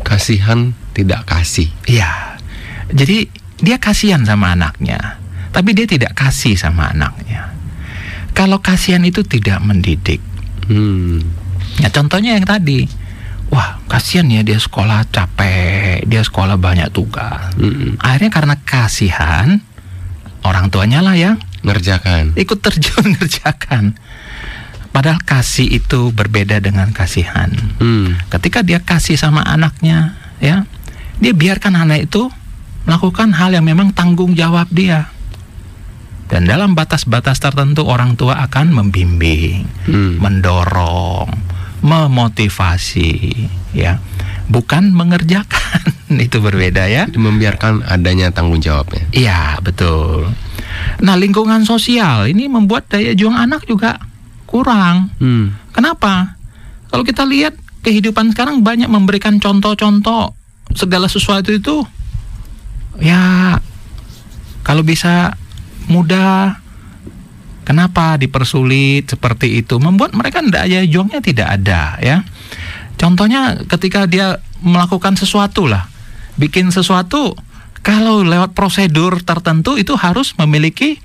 [0.00, 1.68] Kasihan tidak kasih.
[1.84, 2.40] Iya.
[2.88, 3.28] Jadi
[3.60, 5.20] dia kasihan sama anaknya,
[5.52, 7.52] tapi dia tidak kasih sama anaknya.
[8.32, 10.22] Kalau kasihan itu tidak mendidik.
[10.70, 11.20] Hmm.
[11.82, 12.86] Ya contohnya yang tadi.
[13.50, 17.50] Wah, kasihan ya dia sekolah capek, dia sekolah banyak tugas.
[17.58, 17.98] Hmm.
[17.98, 19.58] Akhirnya karena kasihan
[20.46, 21.36] orang tuanya lah yang
[21.66, 22.38] Ngerjakan.
[22.38, 23.98] ikut terjun ngerjakan.
[24.90, 27.50] Padahal kasih itu berbeda dengan kasihan.
[27.82, 28.18] Hmm.
[28.30, 30.66] Ketika dia kasih sama anaknya, ya,
[31.18, 32.30] dia biarkan anak itu
[32.84, 35.10] melakukan hal yang memang tanggung jawab dia.
[36.30, 40.22] Dan dalam batas-batas tertentu orang tua akan membimbing, Hmm.
[40.22, 41.26] mendorong,
[41.82, 43.34] memotivasi,
[43.74, 43.98] ya,
[44.46, 45.82] bukan mengerjakan.
[46.26, 47.10] Itu berbeda ya.
[47.10, 49.10] Membiarkan adanya tanggung jawabnya.
[49.10, 50.30] Iya, betul.
[51.02, 53.98] Nah, lingkungan sosial ini membuat daya juang anak juga
[54.46, 55.10] kurang.
[55.18, 55.54] Hmm.
[55.74, 56.38] Kenapa?
[56.90, 60.34] Kalau kita lihat kehidupan sekarang banyak memberikan contoh-contoh
[60.74, 61.82] segala sesuatu itu
[63.00, 63.56] ya
[64.62, 65.34] kalau bisa
[65.88, 66.60] mudah
[67.66, 72.22] kenapa dipersulit seperti itu membuat mereka daya juangnya tidak ada ya
[73.00, 75.88] contohnya ketika dia melakukan sesuatu lah
[76.36, 77.34] bikin sesuatu
[77.80, 81.00] kalau lewat prosedur tertentu itu harus memiliki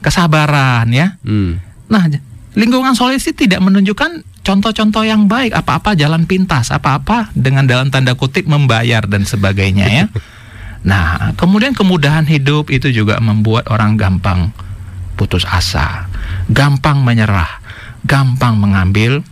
[0.00, 1.60] kesabaran ya Hmm.
[1.84, 2.08] Nah,
[2.56, 8.48] lingkungan solusi tidak menunjukkan contoh-contoh yang baik, apa-apa jalan pintas, apa-apa dengan dalam tanda kutip
[8.48, 10.04] membayar dan sebagainya ya.
[10.84, 14.52] Nah, kemudian kemudahan hidup itu juga membuat orang gampang
[15.16, 16.06] putus asa,
[16.52, 17.60] gampang menyerah,
[18.04, 19.24] gampang mengambil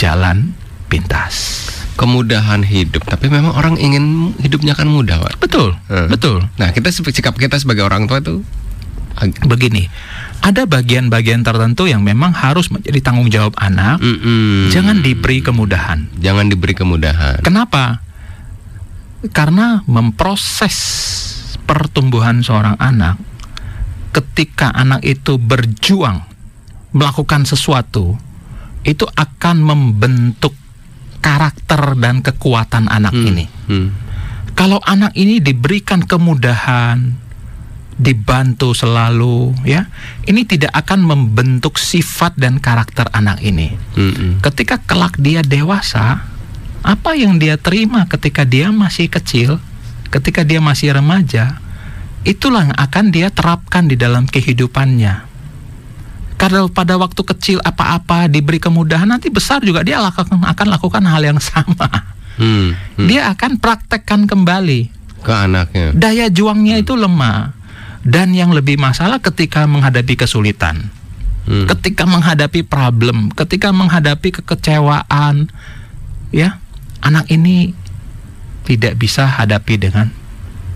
[0.00, 0.56] jalan
[0.88, 1.68] pintas.
[1.98, 5.42] Kemudahan hidup, tapi memang orang ingin hidupnya kan mudah, Pak.
[5.42, 6.06] Betul, Hmm.
[6.08, 6.46] betul.
[6.56, 8.40] Nah, kita sikap kita sebagai orang tua itu
[9.18, 9.90] Begini,
[10.46, 13.98] ada bagian-bagian tertentu yang memang harus menjadi tanggung jawab anak.
[13.98, 14.70] Mm-mm.
[14.70, 16.06] Jangan diberi kemudahan.
[16.22, 17.42] jangan diberi kemudahan.
[17.42, 17.98] Kenapa?
[19.34, 20.76] Karena memproses
[21.66, 23.18] pertumbuhan seorang anak,
[24.14, 26.22] ketika anak itu berjuang
[26.94, 28.14] melakukan sesuatu,
[28.86, 30.54] itu akan membentuk
[31.18, 33.28] karakter dan kekuatan anak Hmm.
[33.28, 33.46] ini.
[33.68, 33.88] Hmm.
[34.54, 37.14] Kalau anak ini diberikan kemudahan,
[37.98, 39.90] dibantu selalu, ya,
[40.26, 43.74] ini tidak akan membentuk sifat dan karakter anak ini.
[43.98, 44.38] Mm-mm.
[44.38, 46.22] Ketika kelak dia dewasa,
[46.82, 49.58] apa yang dia terima ketika dia masih kecil,
[50.08, 51.58] ketika dia masih remaja,
[52.22, 55.26] itulah yang akan dia terapkan di dalam kehidupannya.
[56.38, 61.22] Karena pada waktu kecil apa-apa diberi kemudahan, nanti besar juga dia lakukan, akan lakukan hal
[61.26, 62.14] yang sama.
[62.38, 62.78] Hmm.
[62.94, 63.08] Hmm.
[63.10, 64.94] Dia akan praktekkan kembali.
[65.26, 65.90] Ke anaknya.
[65.98, 67.58] Daya juangnya itu lemah.
[68.06, 70.94] Dan yang lebih masalah ketika menghadapi kesulitan
[71.48, 71.64] Hmm.
[71.64, 75.48] ketika menghadapi problem, ketika menghadapi kekecewaan,
[76.28, 76.60] ya
[77.00, 77.72] anak ini
[78.64, 80.12] tidak bisa hadapi dengan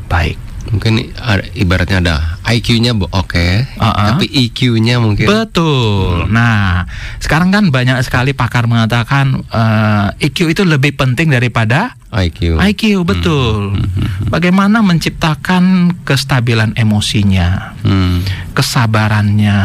[0.09, 0.39] baik.
[0.63, 1.11] Mungkin
[1.59, 2.17] ibaratnya ada
[2.47, 3.47] IQ-nya oke,
[3.77, 4.15] Uh-uh.
[4.15, 6.31] tapi EQ-nya mungkin Betul.
[6.31, 6.87] Nah,
[7.19, 12.63] sekarang kan banyak sekali pakar mengatakan eh, EQ itu lebih penting daripada IQ.
[12.63, 13.03] IQ.
[13.03, 13.83] Betul.
[14.31, 18.23] Bagaimana menciptakan kestabilan emosinya, Hmm.
[18.55, 19.59] kesabarannya.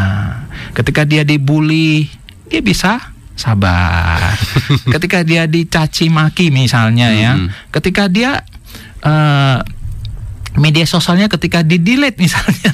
[0.74, 2.10] Ketika dia dibully,
[2.49, 4.33] dia bisa sabar.
[4.97, 7.53] Ketika dia dicaci maki misalnya ya, Hmm.
[7.69, 8.41] ketika dia
[8.99, 9.57] eh,
[10.57, 12.73] media sosialnya ketika di delete misalnya,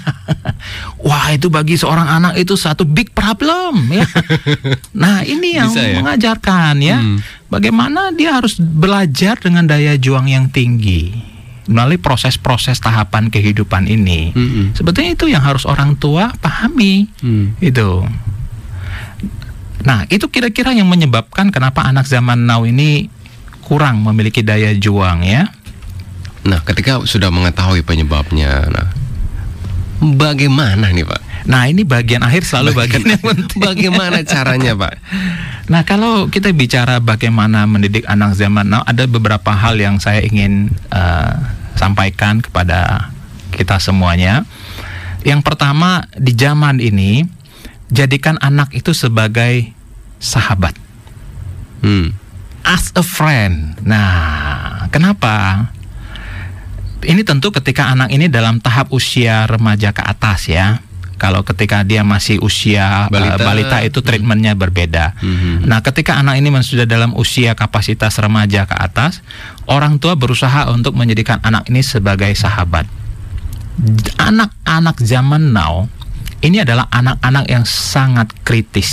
[1.05, 4.07] wah itu bagi seorang anak itu satu big problem ya.
[5.03, 5.99] nah ini yang Bisa ya?
[5.99, 7.20] mengajarkan ya, Hmm.
[7.51, 11.11] bagaimana dia harus belajar dengan daya juang yang tinggi
[11.64, 14.36] melalui proses-proses tahapan kehidupan ini.
[14.36, 14.76] Mm-mm.
[14.76, 17.07] Sebetulnya itu yang harus orang tua pahami.
[17.24, 17.55] Hmm.
[17.59, 18.03] Itu.
[19.84, 23.12] Nah, itu kira-kira yang menyebabkan kenapa anak zaman now ini
[23.64, 25.52] kurang memiliki daya juang ya.
[26.44, 28.88] Nah, ketika sudah mengetahui penyebabnya, nah
[30.12, 31.48] bagaimana nih Pak?
[31.48, 33.60] Nah, ini bagian akhir selalu bagian yang penting.
[33.68, 34.96] Bagaimana caranya Pak?
[35.68, 40.72] Nah, kalau kita bicara bagaimana mendidik anak zaman now, ada beberapa hal yang saya ingin
[40.92, 41.34] eh,
[41.76, 43.12] sampaikan kepada
[43.52, 44.48] kita semuanya.
[45.24, 47.28] Yang pertama, di zaman ini
[47.94, 49.70] jadikan anak itu sebagai
[50.18, 50.74] sahabat.
[51.84, 52.16] Hmm.
[52.64, 53.76] as a friend.
[53.84, 55.68] Nah, kenapa?
[57.04, 60.80] Ini tentu ketika anak ini dalam tahap usia remaja ke atas ya.
[61.20, 63.39] Kalau ketika dia masih usia Balita.
[63.39, 65.16] balita, balita itu treatmentnya berbeda.
[65.20, 65.68] Mhm.
[65.68, 69.20] Nah, ketika anak ini sudah dalam usia kapasitas remaja ke atas,
[69.68, 72.88] orang tua berusaha untuk menjadikan anak ini sebagai sahabat.
[74.20, 75.91] Anak-anak zaman now
[76.44, 78.91] ini adalah anak-anak yang sangat kritis.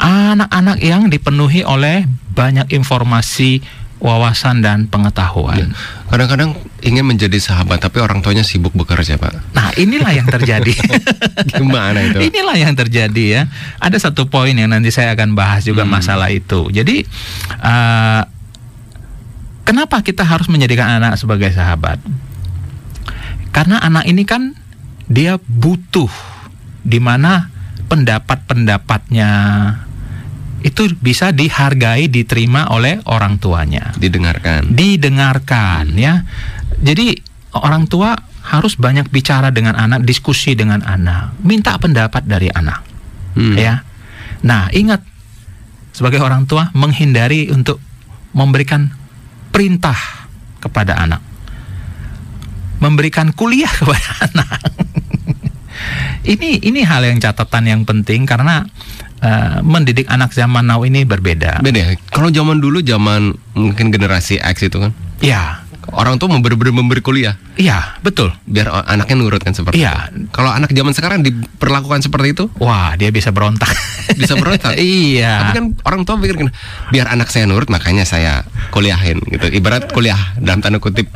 [0.00, 3.60] Anak-anak yang dipenuhi oleh banyak informasi,
[4.00, 5.76] wawasan dan pengetahuan.
[6.08, 9.52] Kadang-kadang ingin menjadi sahabat, tapi orang tuanya sibuk bekerja Pak.
[9.52, 10.72] Nah, inilah yang terjadi.
[11.60, 12.32] Gimana itu?
[12.32, 13.42] Inilah yang terjadi ya.
[13.76, 15.92] Ada satu poin yang nanti saya akan bahas juga Hmm.
[15.92, 16.72] masalah itu.
[16.72, 17.04] Jadi
[17.60, 18.22] eh,
[19.68, 22.00] kenapa kita harus menjadikan anak sebagai sahabat?
[23.52, 24.56] Karena anak ini kan
[25.10, 26.10] dia butuh
[26.80, 27.50] di mana
[27.90, 29.30] pendapat-pendapatnya
[30.60, 34.70] itu bisa dihargai, diterima oleh orang tuanya Didengarkan.
[34.76, 36.22] didengarkan ya.
[36.80, 37.16] Jadi
[37.56, 42.80] orang tua harus banyak bicara dengan anak, diskusi dengan anak, minta pendapat dari anak,
[43.36, 43.56] Hmm.
[43.56, 43.84] ya.
[44.44, 45.04] Nah, ingat
[45.92, 47.80] sebagai orang tua menghindari untuk
[48.32, 48.88] memberikan
[49.50, 49.96] perintah
[50.60, 51.20] kepada anak,
[52.80, 54.48] memberikan kuliah kepada anak.
[56.22, 58.64] ini ini hal yang catatan yang penting karena
[59.20, 61.60] eh, mendidik anak zaman now ini berbeda.
[61.60, 61.96] Beda.
[62.08, 65.60] Kalau zaman dulu zaman mungkin generasi X itu kan Ya,
[65.92, 68.32] orang tua memberi memberi kuliah iya betul.
[68.48, 70.08] biar anaknya nurut kan seperti Iya.
[70.08, 70.32] itu.
[70.32, 73.68] Kalau anak zaman sekarang diperlakukan seperti itu Wah, dia bisa berontak.
[74.16, 74.76] bisa berontak.
[74.80, 75.44] iya.
[75.44, 76.40] Tapi kan orang tua pikir
[76.88, 79.48] biar anak saya nurut makanya saya kuliahin gitu.
[79.50, 81.08] Ibarat kuliah dalam tanda kutip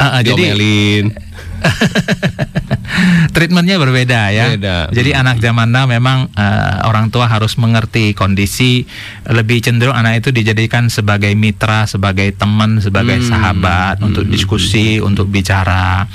[0.00, 1.06] Ah, ah, jadi diomelin.
[3.32, 4.52] treatmentnya berbeda ya.
[4.54, 4.90] Beda.
[4.90, 5.20] Jadi Hmm.
[5.24, 8.84] anak zaman now memang eh, orang tua harus mengerti kondisi
[9.28, 13.28] lebih cenderung anak itu dijadikan sebagai mitra, sebagai teman, sebagai Hmm.
[13.28, 16.06] sahabat untuk diskusi, untuk bicara.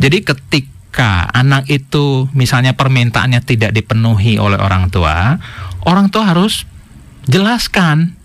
[0.00, 5.36] Jadi ketika anak itu misalnya permintaannya tidak dipenuhi oleh orang tua,
[5.84, 6.64] orang tua harus
[7.28, 8.16] jelaskan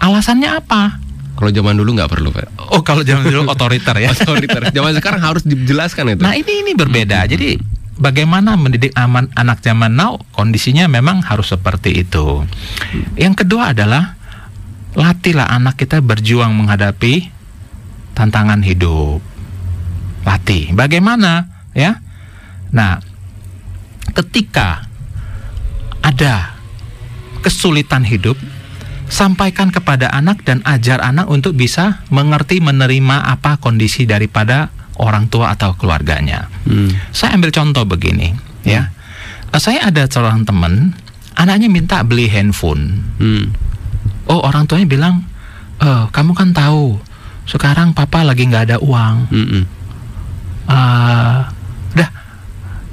[0.00, 1.05] alasannya apa.
[1.36, 2.72] Kalau zaman dulu nggak perlu, Pak.
[2.72, 4.10] Oh kalau zaman dulu otoriter ya.
[4.16, 4.72] Otoriter.
[4.72, 6.24] Zaman sekarang harus dijelaskan itu.
[6.24, 7.28] Nah ini ini berbeda.
[7.28, 7.60] Jadi
[8.00, 12.44] bagaimana mendidik aman anak zaman now kondisinya memang harus seperti itu.
[13.20, 14.16] Yang kedua adalah
[14.96, 17.28] latihlah anak kita berjuang menghadapi
[18.16, 19.20] tantangan hidup.
[20.24, 20.72] Latih.
[20.72, 22.00] Bagaimana ya?
[22.72, 22.98] Nah,
[24.16, 24.88] ketika
[26.00, 26.56] ada
[27.44, 28.34] kesulitan hidup,
[29.06, 35.54] sampaikan kepada anak dan ajar anak untuk bisa mengerti menerima apa kondisi daripada orang tua
[35.54, 36.48] atau keluarganya.
[36.64, 36.90] Hmm.
[37.12, 38.32] Saya ambil contoh begini,
[38.66, 38.90] ya.
[39.52, 40.92] Eh, Saya ada seorang teman,
[41.38, 43.08] anaknya minta beli handphone.
[43.16, 43.54] Hmm.
[44.26, 45.24] Oh, orang tuanya bilang,
[45.80, 46.98] "Eh, kamu kan tahu,
[47.46, 49.16] sekarang papa lagi nggak ada uang.
[49.30, 49.64] Hmm.
[50.66, 51.38] Eh,
[51.94, 52.10] dah,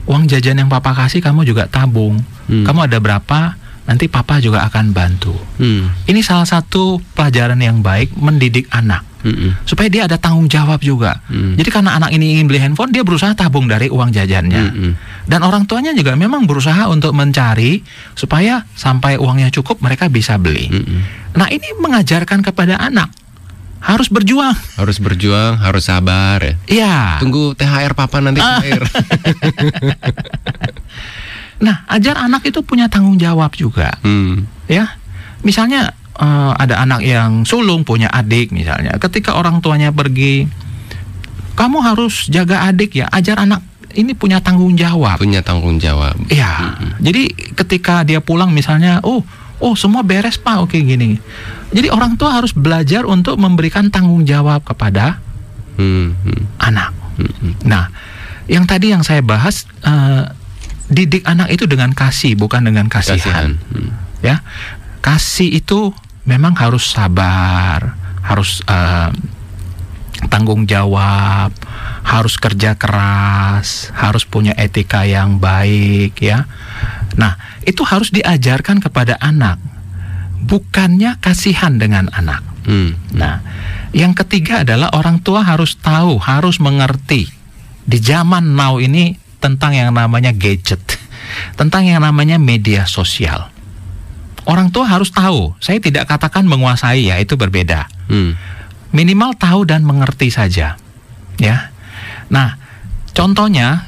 [0.06, 2.22] uang jajan yang papa kasih kamu juga tabung.
[2.46, 2.64] Hmm.
[2.64, 3.58] Kamu ada berapa?
[3.84, 5.92] Nanti papa juga akan bantu." Hmm.
[6.04, 9.56] Ini salah satu pelajaran yang baik mendidik anak Hmm.
[9.64, 11.24] supaya dia ada tanggung jawab juga.
[11.32, 11.56] Hmm.
[11.56, 14.64] Jadi karena anak ini ingin beli handphone, dia berusaha tabung dari uang jajannya.
[14.68, 14.94] Hmm.
[15.24, 17.80] Dan orang tuanya juga memang berusaha untuk mencari
[18.14, 20.68] supaya sampai uangnya cukup mereka bisa beli.
[20.68, 21.08] Hmm.
[21.40, 23.16] Nah, ini mengajarkan kepada anak
[23.80, 24.56] harus berjuang.
[24.76, 26.54] Harus berjuang, harus sabar ya.
[26.68, 26.96] Iya.
[27.24, 28.60] Tunggu THR papa nanti Ah.
[28.60, 28.84] cair.
[31.64, 34.68] Nah, ajar anak itu punya tanggung jawab juga, hmm.
[34.68, 35.00] ya.
[35.48, 39.00] Misalnya eh, ada anak yang sulung punya adik misalnya.
[39.00, 40.48] Ketika orang tuanya pergi,
[41.56, 43.08] kamu harus jaga adik ya.
[43.08, 43.64] Ajar anak
[43.96, 45.22] ini punya tanggung jawab.
[45.22, 46.18] Punya tanggung jawab.
[46.28, 46.76] Iya.
[47.00, 49.24] Jadi ketika dia pulang misalnya, oh,
[49.62, 51.16] oh semua beres pak, oke gini.
[51.74, 55.22] Jadi orang tua harus belajar untuk memberikan tanggung jawab kepada
[55.74, 56.14] Hmm.
[56.22, 56.44] Hmm.
[56.62, 56.94] anak.
[57.18, 57.54] Hmm.
[57.66, 57.90] Nah,
[58.46, 60.24] yang tadi yang saya bahas, eh,
[60.92, 63.20] didik anak itu dengan kasih, bukan dengan kasihan.
[63.20, 63.50] Kasihan.
[63.72, 63.92] Hmm.
[64.24, 64.44] Ya,
[65.04, 65.92] kasih itu
[66.24, 69.12] memang harus sabar, harus eh,
[70.32, 71.52] tanggung jawab,
[72.04, 76.48] harus kerja keras, harus punya etika yang baik ya.
[77.20, 79.60] Nah, itu harus diajarkan kepada anak.
[80.44, 82.44] Bukannya kasihan dengan anak.
[82.68, 82.96] Hmm.
[83.16, 83.44] Nah,
[83.96, 87.28] yang ketiga adalah orang tua harus tahu, harus mengerti
[87.84, 90.80] di zaman now ini tentang yang namanya gadget,
[91.60, 93.52] tentang yang namanya media sosial.
[94.48, 95.52] Orang tua harus tahu.
[95.60, 98.36] Saya tidak katakan menguasai ya, itu berbeda Hmm.
[98.92, 100.76] minimal tahu dan mengerti saja
[101.40, 101.72] ya
[102.28, 102.60] nah
[103.10, 103.88] contohnya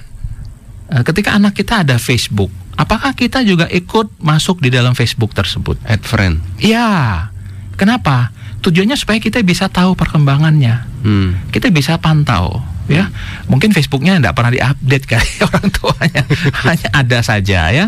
[0.88, 5.76] eh, ketika anak kita ada Facebook apakah kita juga ikut masuk di dalam Facebook tersebut
[5.84, 6.40] Add friend.
[6.58, 7.28] ya
[7.76, 8.32] kenapa
[8.64, 11.38] tujuannya supaya kita bisa tahu perkembangannya Hmm.
[11.52, 13.10] kita bisa pantau ya.
[13.50, 16.24] Mungkin Facebooknya tidak pernah diupdate kali orang tuanya.
[16.66, 17.86] Hanya ada saja ya.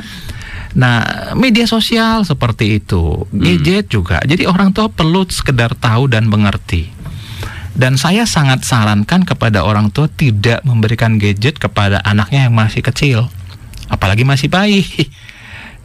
[0.78, 4.22] Nah media sosial seperti itu gadget juga.
[4.22, 6.94] Jadi orang tua perlu sekedar tahu dan mengerti.
[7.78, 13.30] Dan saya sangat sarankan kepada orang tua tidak memberikan gadget kepada anaknya yang masih kecil.
[13.88, 14.82] Apalagi masih bayi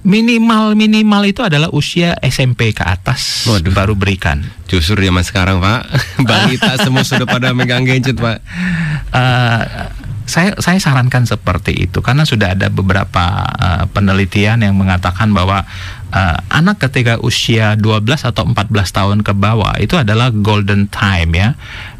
[0.02, 3.70] minimal minimal itu adalah usia SMP ke atas Waduh.
[3.70, 4.42] baru berikan
[4.72, 5.84] Justru zaman sekarang pak,
[6.28, 8.40] balita semua sudah pada megang gadget pak.
[9.12, 9.62] Eh,
[10.24, 15.68] saya saya sarankan seperti itu karena sudah ada beberapa eh, penelitian yang mengatakan bahwa
[16.12, 21.48] eh, anak ketika usia 12 atau 14 tahun ke bawah itu adalah golden time ya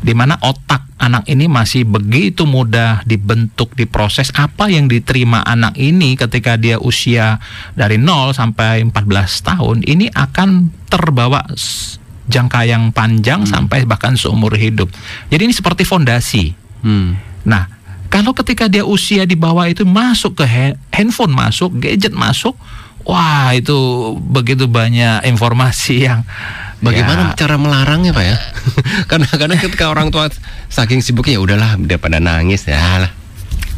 [0.04, 6.14] di mana otak anak ini masih begitu mudah dibentuk diproses apa yang diterima anak ini
[6.14, 7.42] ketika dia usia
[7.74, 8.92] dari 0 sampai 14
[9.42, 11.42] tahun ini akan terbawa
[12.30, 14.86] jangka yang panjang sampai bahkan seumur hidup.
[15.26, 16.54] Jadi ini seperti fondasi.
[16.86, 17.18] Hmm.
[17.42, 17.82] Nah,
[18.12, 22.52] Kalau ketika dia usia di bawah itu masuk ke ha- handphone masuk, gadget masuk,
[23.06, 23.76] wah itu
[24.18, 26.22] begitu banyak informasi yang
[26.82, 28.36] Bagaimana ya, cara melarangnya pak ya?
[29.10, 30.26] Karena kadang ketika orang tua
[30.66, 33.12] saking sibuknya ya udahlah daripada nangis ya lah.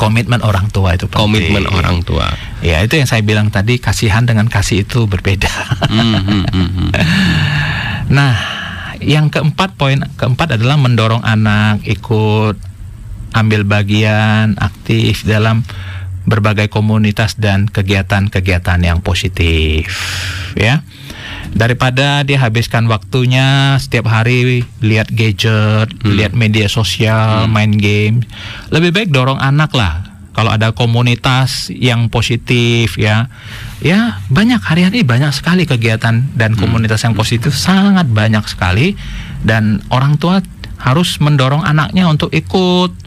[0.00, 1.22] komitmen orang tua itu penting.
[1.22, 2.32] Komitmen orang tua.
[2.64, 5.52] Ya itu yang saya bilang tadi kasihan dengan kasih itu berbeda.
[5.86, 6.90] Hmm, hmm, hmm, hmm.
[8.04, 8.36] Nah,
[9.00, 12.56] yang keempat poin keempat adalah mendorong anak ikut
[13.36, 15.62] ambil bagian aktif dalam
[16.24, 19.92] berbagai komunitas dan kegiatan-kegiatan yang positif,
[20.56, 20.80] ya.
[21.54, 28.26] Daripada dia habiskan waktunya setiap hari lihat gadget, lihat media sosial, main game,
[28.74, 30.02] lebih baik dorong anak lah.
[30.34, 33.30] Kalau ada komunitas yang positif ya,
[33.78, 38.98] ya banyak hari-hari banyak sekali kegiatan dan komunitas yang positif sangat banyak sekali.
[39.46, 40.42] Dan orang tua
[40.82, 43.03] harus mendorong anaknya untuk ikut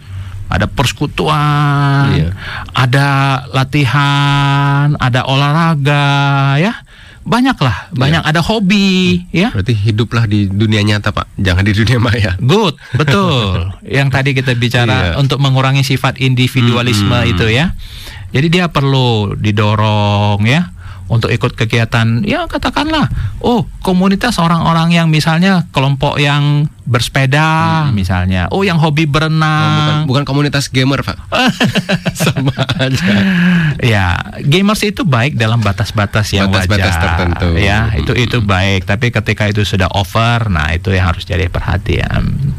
[0.47, 2.29] ada persekutuan, Iya.
[2.71, 3.07] ada
[3.51, 6.07] latihan, ada olahraga
[6.57, 6.73] ya.
[7.27, 9.51] Banyak lah, banyak ada hobi ya.
[9.51, 12.39] Berarti hiduplah di dunia nyata pak, jangan di dunia maya.
[12.39, 13.67] Good, betul.
[13.99, 15.19] Yang tadi kita bicara Iya.
[15.19, 17.31] untuk mengurangi sifat individualisme Mm-mm.
[17.35, 17.75] itu ya.
[18.31, 20.71] Jadi dia perlu didorong ya
[21.07, 23.07] untuk ikut kegiatan ya katakanlah
[23.39, 30.03] oh komunitas orang-orang yang misalnya kelompok yang bersepeda misalnya oh yang hobi Oh, bukan, berenang
[30.07, 31.15] bukan komunitas gamer pak.
[32.27, 33.07] Sama aja.
[33.79, 37.49] ya gamers itu baik dalam batas-batas yang Batas-batas wajar tertentu.
[37.55, 42.51] ya itu itu baik tapi ketika itu sudah over nah itu yang harus jadi perhatian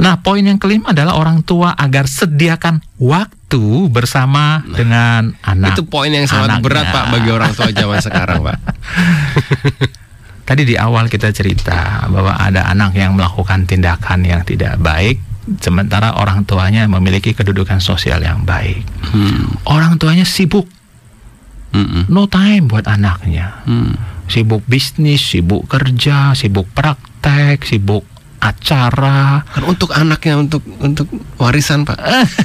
[0.00, 3.41] nah poin yang kelima adalah orang tua agar sediakan waktu
[3.88, 6.64] bersama dengan anak Itu poin yang sangat anaknya.
[6.64, 8.58] berat pak bagi orang tua zaman sekarang pak.
[10.48, 15.22] Tadi di awal kita cerita bahwa ada anak yang melakukan tindakan yang tidak baik,
[15.58, 18.82] sementara orang tuanya memiliki kedudukan sosial yang baik.
[19.06, 19.54] Hmm.
[19.64, 20.66] Orang tuanya sibuk,
[21.72, 22.10] Mm-mm.
[22.10, 23.62] no time buat anaknya.
[23.64, 23.94] Hmm.
[24.26, 28.02] Sibuk bisnis, sibuk kerja, sibuk praktek, sibuk
[28.42, 29.46] acara.
[29.46, 31.06] Kan untuk anaknya untuk untuk
[31.38, 31.94] warisan pak.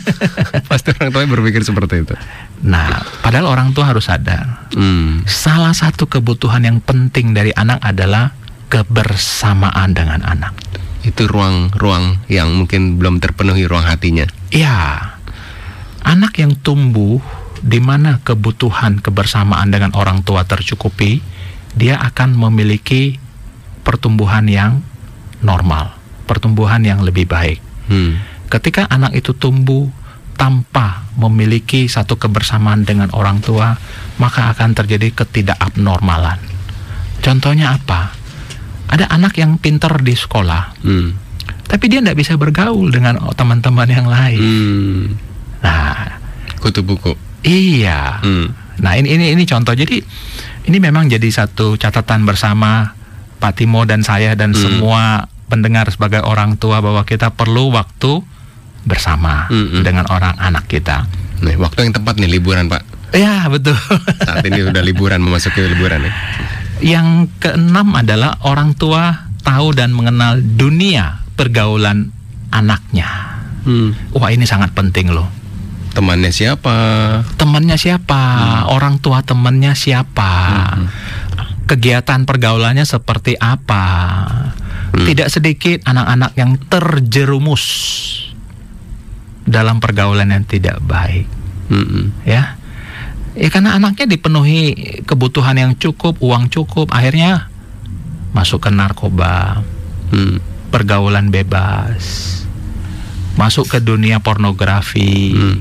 [0.69, 2.13] Pasti orang tuanya berpikir seperti itu.
[2.61, 5.25] Nah, padahal orang tua harus sadar, Hmm.
[5.25, 8.33] salah satu kebutuhan yang penting dari anak adalah
[8.69, 10.53] kebersamaan dengan anak.
[11.01, 14.25] Itu ruang-ruang yang mungkin belum terpenuhi ruang hatinya.
[14.53, 15.17] Ya,
[16.05, 17.21] anak yang tumbuh
[17.61, 21.21] di mana kebutuhan kebersamaan dengan orang tua tercukupi,
[21.73, 23.17] dia akan memiliki
[23.85, 24.83] pertumbuhan yang
[25.41, 25.93] normal,
[26.25, 27.59] pertumbuhan yang lebih baik.
[27.87, 28.17] Hmm.
[28.47, 29.87] Ketika anak itu tumbuh
[30.37, 33.73] tanpa memiliki satu kebersamaan dengan orang tua,
[34.21, 36.37] maka akan terjadi ketidakabnormalan.
[37.19, 38.13] Contohnya apa?
[38.87, 41.17] Ada anak yang pinter di sekolah, Hmm.
[41.67, 44.39] tapi dia tidak bisa bergaul dengan teman-teman yang lain.
[44.39, 45.03] Hmm.
[45.59, 46.21] Nah,
[46.63, 47.11] Kutu buku.
[47.43, 48.21] iya.
[48.23, 48.53] Hmm.
[48.77, 49.73] Nah, ini ini ini contoh.
[49.73, 49.97] Jadi
[50.69, 52.93] ini memang jadi satu catatan bersama
[53.37, 54.59] Pak Timo dan saya dan Hmm.
[54.59, 55.01] semua
[55.47, 58.19] pendengar sebagai orang tua bahwa kita perlu waktu
[58.83, 59.83] bersama Hmm, hmm.
[59.83, 61.07] dengan orang anak kita.
[61.39, 62.81] Nih, waktu yang tepat nih liburan pak.
[63.13, 63.77] Ya, betul.
[64.19, 66.13] Saat ini udah liburan memasuki liburan nih.
[66.83, 72.11] Yang keenam adalah orang tua tahu dan mengenal dunia pergaulan
[72.49, 73.07] anaknya.
[73.63, 73.95] Hmm.
[74.11, 75.27] Wah, ini sangat penting loh.
[75.91, 76.75] Temannya siapa?
[77.35, 78.21] temannya siapa,
[78.69, 80.29] orang tua temannya siapa,
[81.67, 83.83] kegiatan pergaulannya seperti apa.
[84.97, 87.63] Tidak sedikit anak-anak yang terjerumus
[89.45, 91.29] dalam pergaulan yang tidak baik,
[91.69, 92.11] Hmm.
[92.25, 92.57] ya.
[93.37, 94.73] Ya karena anaknya dipenuhi
[95.05, 97.47] kebutuhan yang cukup, uang cukup, akhirnya
[98.33, 99.61] masuk ke narkoba,
[100.09, 100.41] Hmm.
[100.73, 102.01] pergaulan bebas,
[103.37, 105.57] masuk ke dunia pornografi Hmm.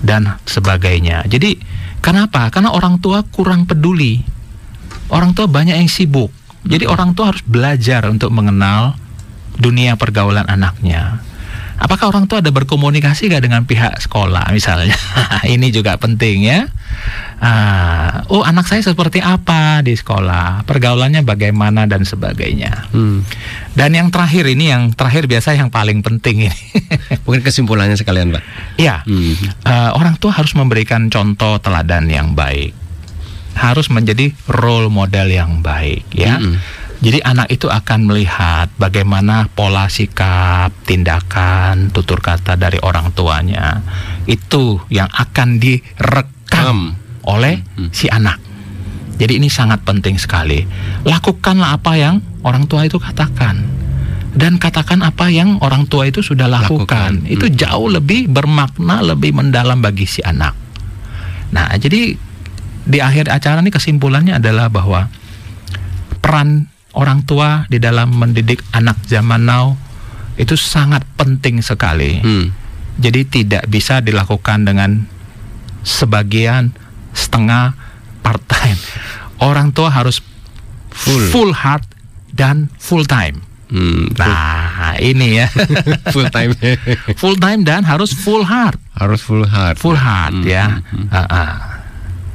[0.00, 1.28] dan sebagainya.
[1.28, 1.60] Jadi
[2.00, 2.48] kenapa?
[2.48, 4.24] Karena orang tua kurang peduli.
[5.12, 6.32] Orang tua banyak yang sibuk.
[6.64, 8.96] Jadi orang tua harus belajar untuk mengenal
[9.60, 11.20] dunia pergaulan anaknya.
[11.76, 14.94] Apakah orang tua ada berkomunikasi gak dengan pihak sekolah misalnya?
[15.42, 16.70] Ini juga penting ya.
[17.42, 22.86] Ah, oh anak saya seperti apa di sekolah, pergaulannya bagaimana dan sebagainya.
[22.94, 23.26] Hmm.
[23.74, 26.60] Dan yang terakhir ini yang terakhir biasa yang paling penting ini.
[27.26, 28.44] Mungkin kesimpulannya sekalian pak.
[28.78, 29.34] ya, Hmm.
[29.66, 32.70] Eh, orang tua harus memberikan contoh teladan yang baik,
[33.54, 36.38] harus menjadi role model yang baik, ya.
[36.38, 36.56] Mm-mm.
[37.02, 43.82] Jadi anak itu akan melihat bagaimana pola sikap, tindakan, tutur kata dari orang tuanya.
[44.22, 46.94] Itu yang akan direkam
[47.26, 47.90] oleh Mm.
[47.90, 48.38] si anak.
[49.18, 50.62] Jadi ini sangat penting sekali.
[51.02, 53.82] Lakukanlah apa yang orang tua itu katakan.
[54.32, 57.20] dan katakan apa yang orang tua itu sudah lakukan.
[57.20, 57.28] Lakukan.
[57.28, 57.56] Itu Hmm.
[57.58, 60.56] jauh lebih bermakna, lebih mendalam bagi si anak.
[61.52, 62.16] Nah, jadi
[62.82, 65.06] di akhir acara ini kesimpulannya adalah bahwa
[66.18, 69.74] peran orang tua di dalam mendidik anak zaman now
[70.34, 72.18] itu sangat penting sekali.
[72.18, 72.50] Hmm.
[72.96, 75.08] Jadi tidak bisa dilakukan dengan
[75.82, 76.72] sebagian
[77.12, 77.74] setengah
[78.20, 78.78] part time.
[79.48, 80.22] Orang tua harus
[80.92, 81.32] Full.
[81.32, 81.88] full heart
[82.30, 83.40] dan full time.
[83.72, 84.12] Hmm.
[84.12, 85.48] Nah, ini ya.
[86.14, 86.52] full time.
[87.16, 88.76] full time dan harus full heart.
[88.92, 89.80] Harus full heart.
[89.80, 90.84] Full heart Hmm, ya.
[90.84, 91.06] hmm, hmm.
[91.08, 91.52] Ah, ah.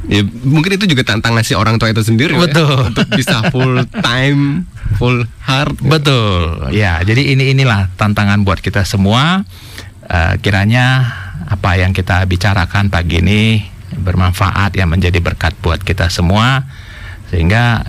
[0.08, 2.96] Ya, mungkin itu juga tantangan si orang tua itu sendiri ya, Betul.
[2.96, 4.64] untuk bisa full time,
[4.96, 5.76] full heart.
[5.84, 6.72] Betul.
[6.72, 9.44] Ya, jadi ini inilah tantangan buat kita semua.
[10.08, 11.04] Eh, kiranya
[11.52, 13.60] apa yang kita bicarakan pagi ini
[14.00, 16.64] bermanfaat ya menjadi berkat buat kita semua
[17.28, 17.84] sehingga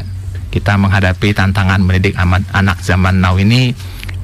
[0.50, 2.18] kita menghadapi tantangan mendidik
[2.50, 3.70] anak zaman now ini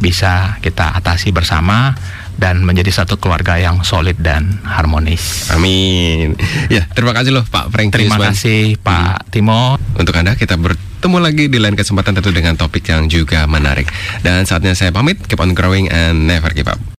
[0.03, 1.95] bisa kita atasi bersama
[2.37, 5.49] dan menjadi satu keluarga yang solid dan harmonis.
[5.55, 6.35] Amin.
[6.69, 8.31] Ya, terima kasih loh Pak Frank Terima Yusman.
[8.35, 9.79] kasih Pak Timo.
[9.95, 13.87] Untuk Anda kita bertemu lagi di lain kesempatan tentu dengan topik yang juga menarik.
[14.21, 16.81] Dan saatnya saya pamit, keep on growing and never give up.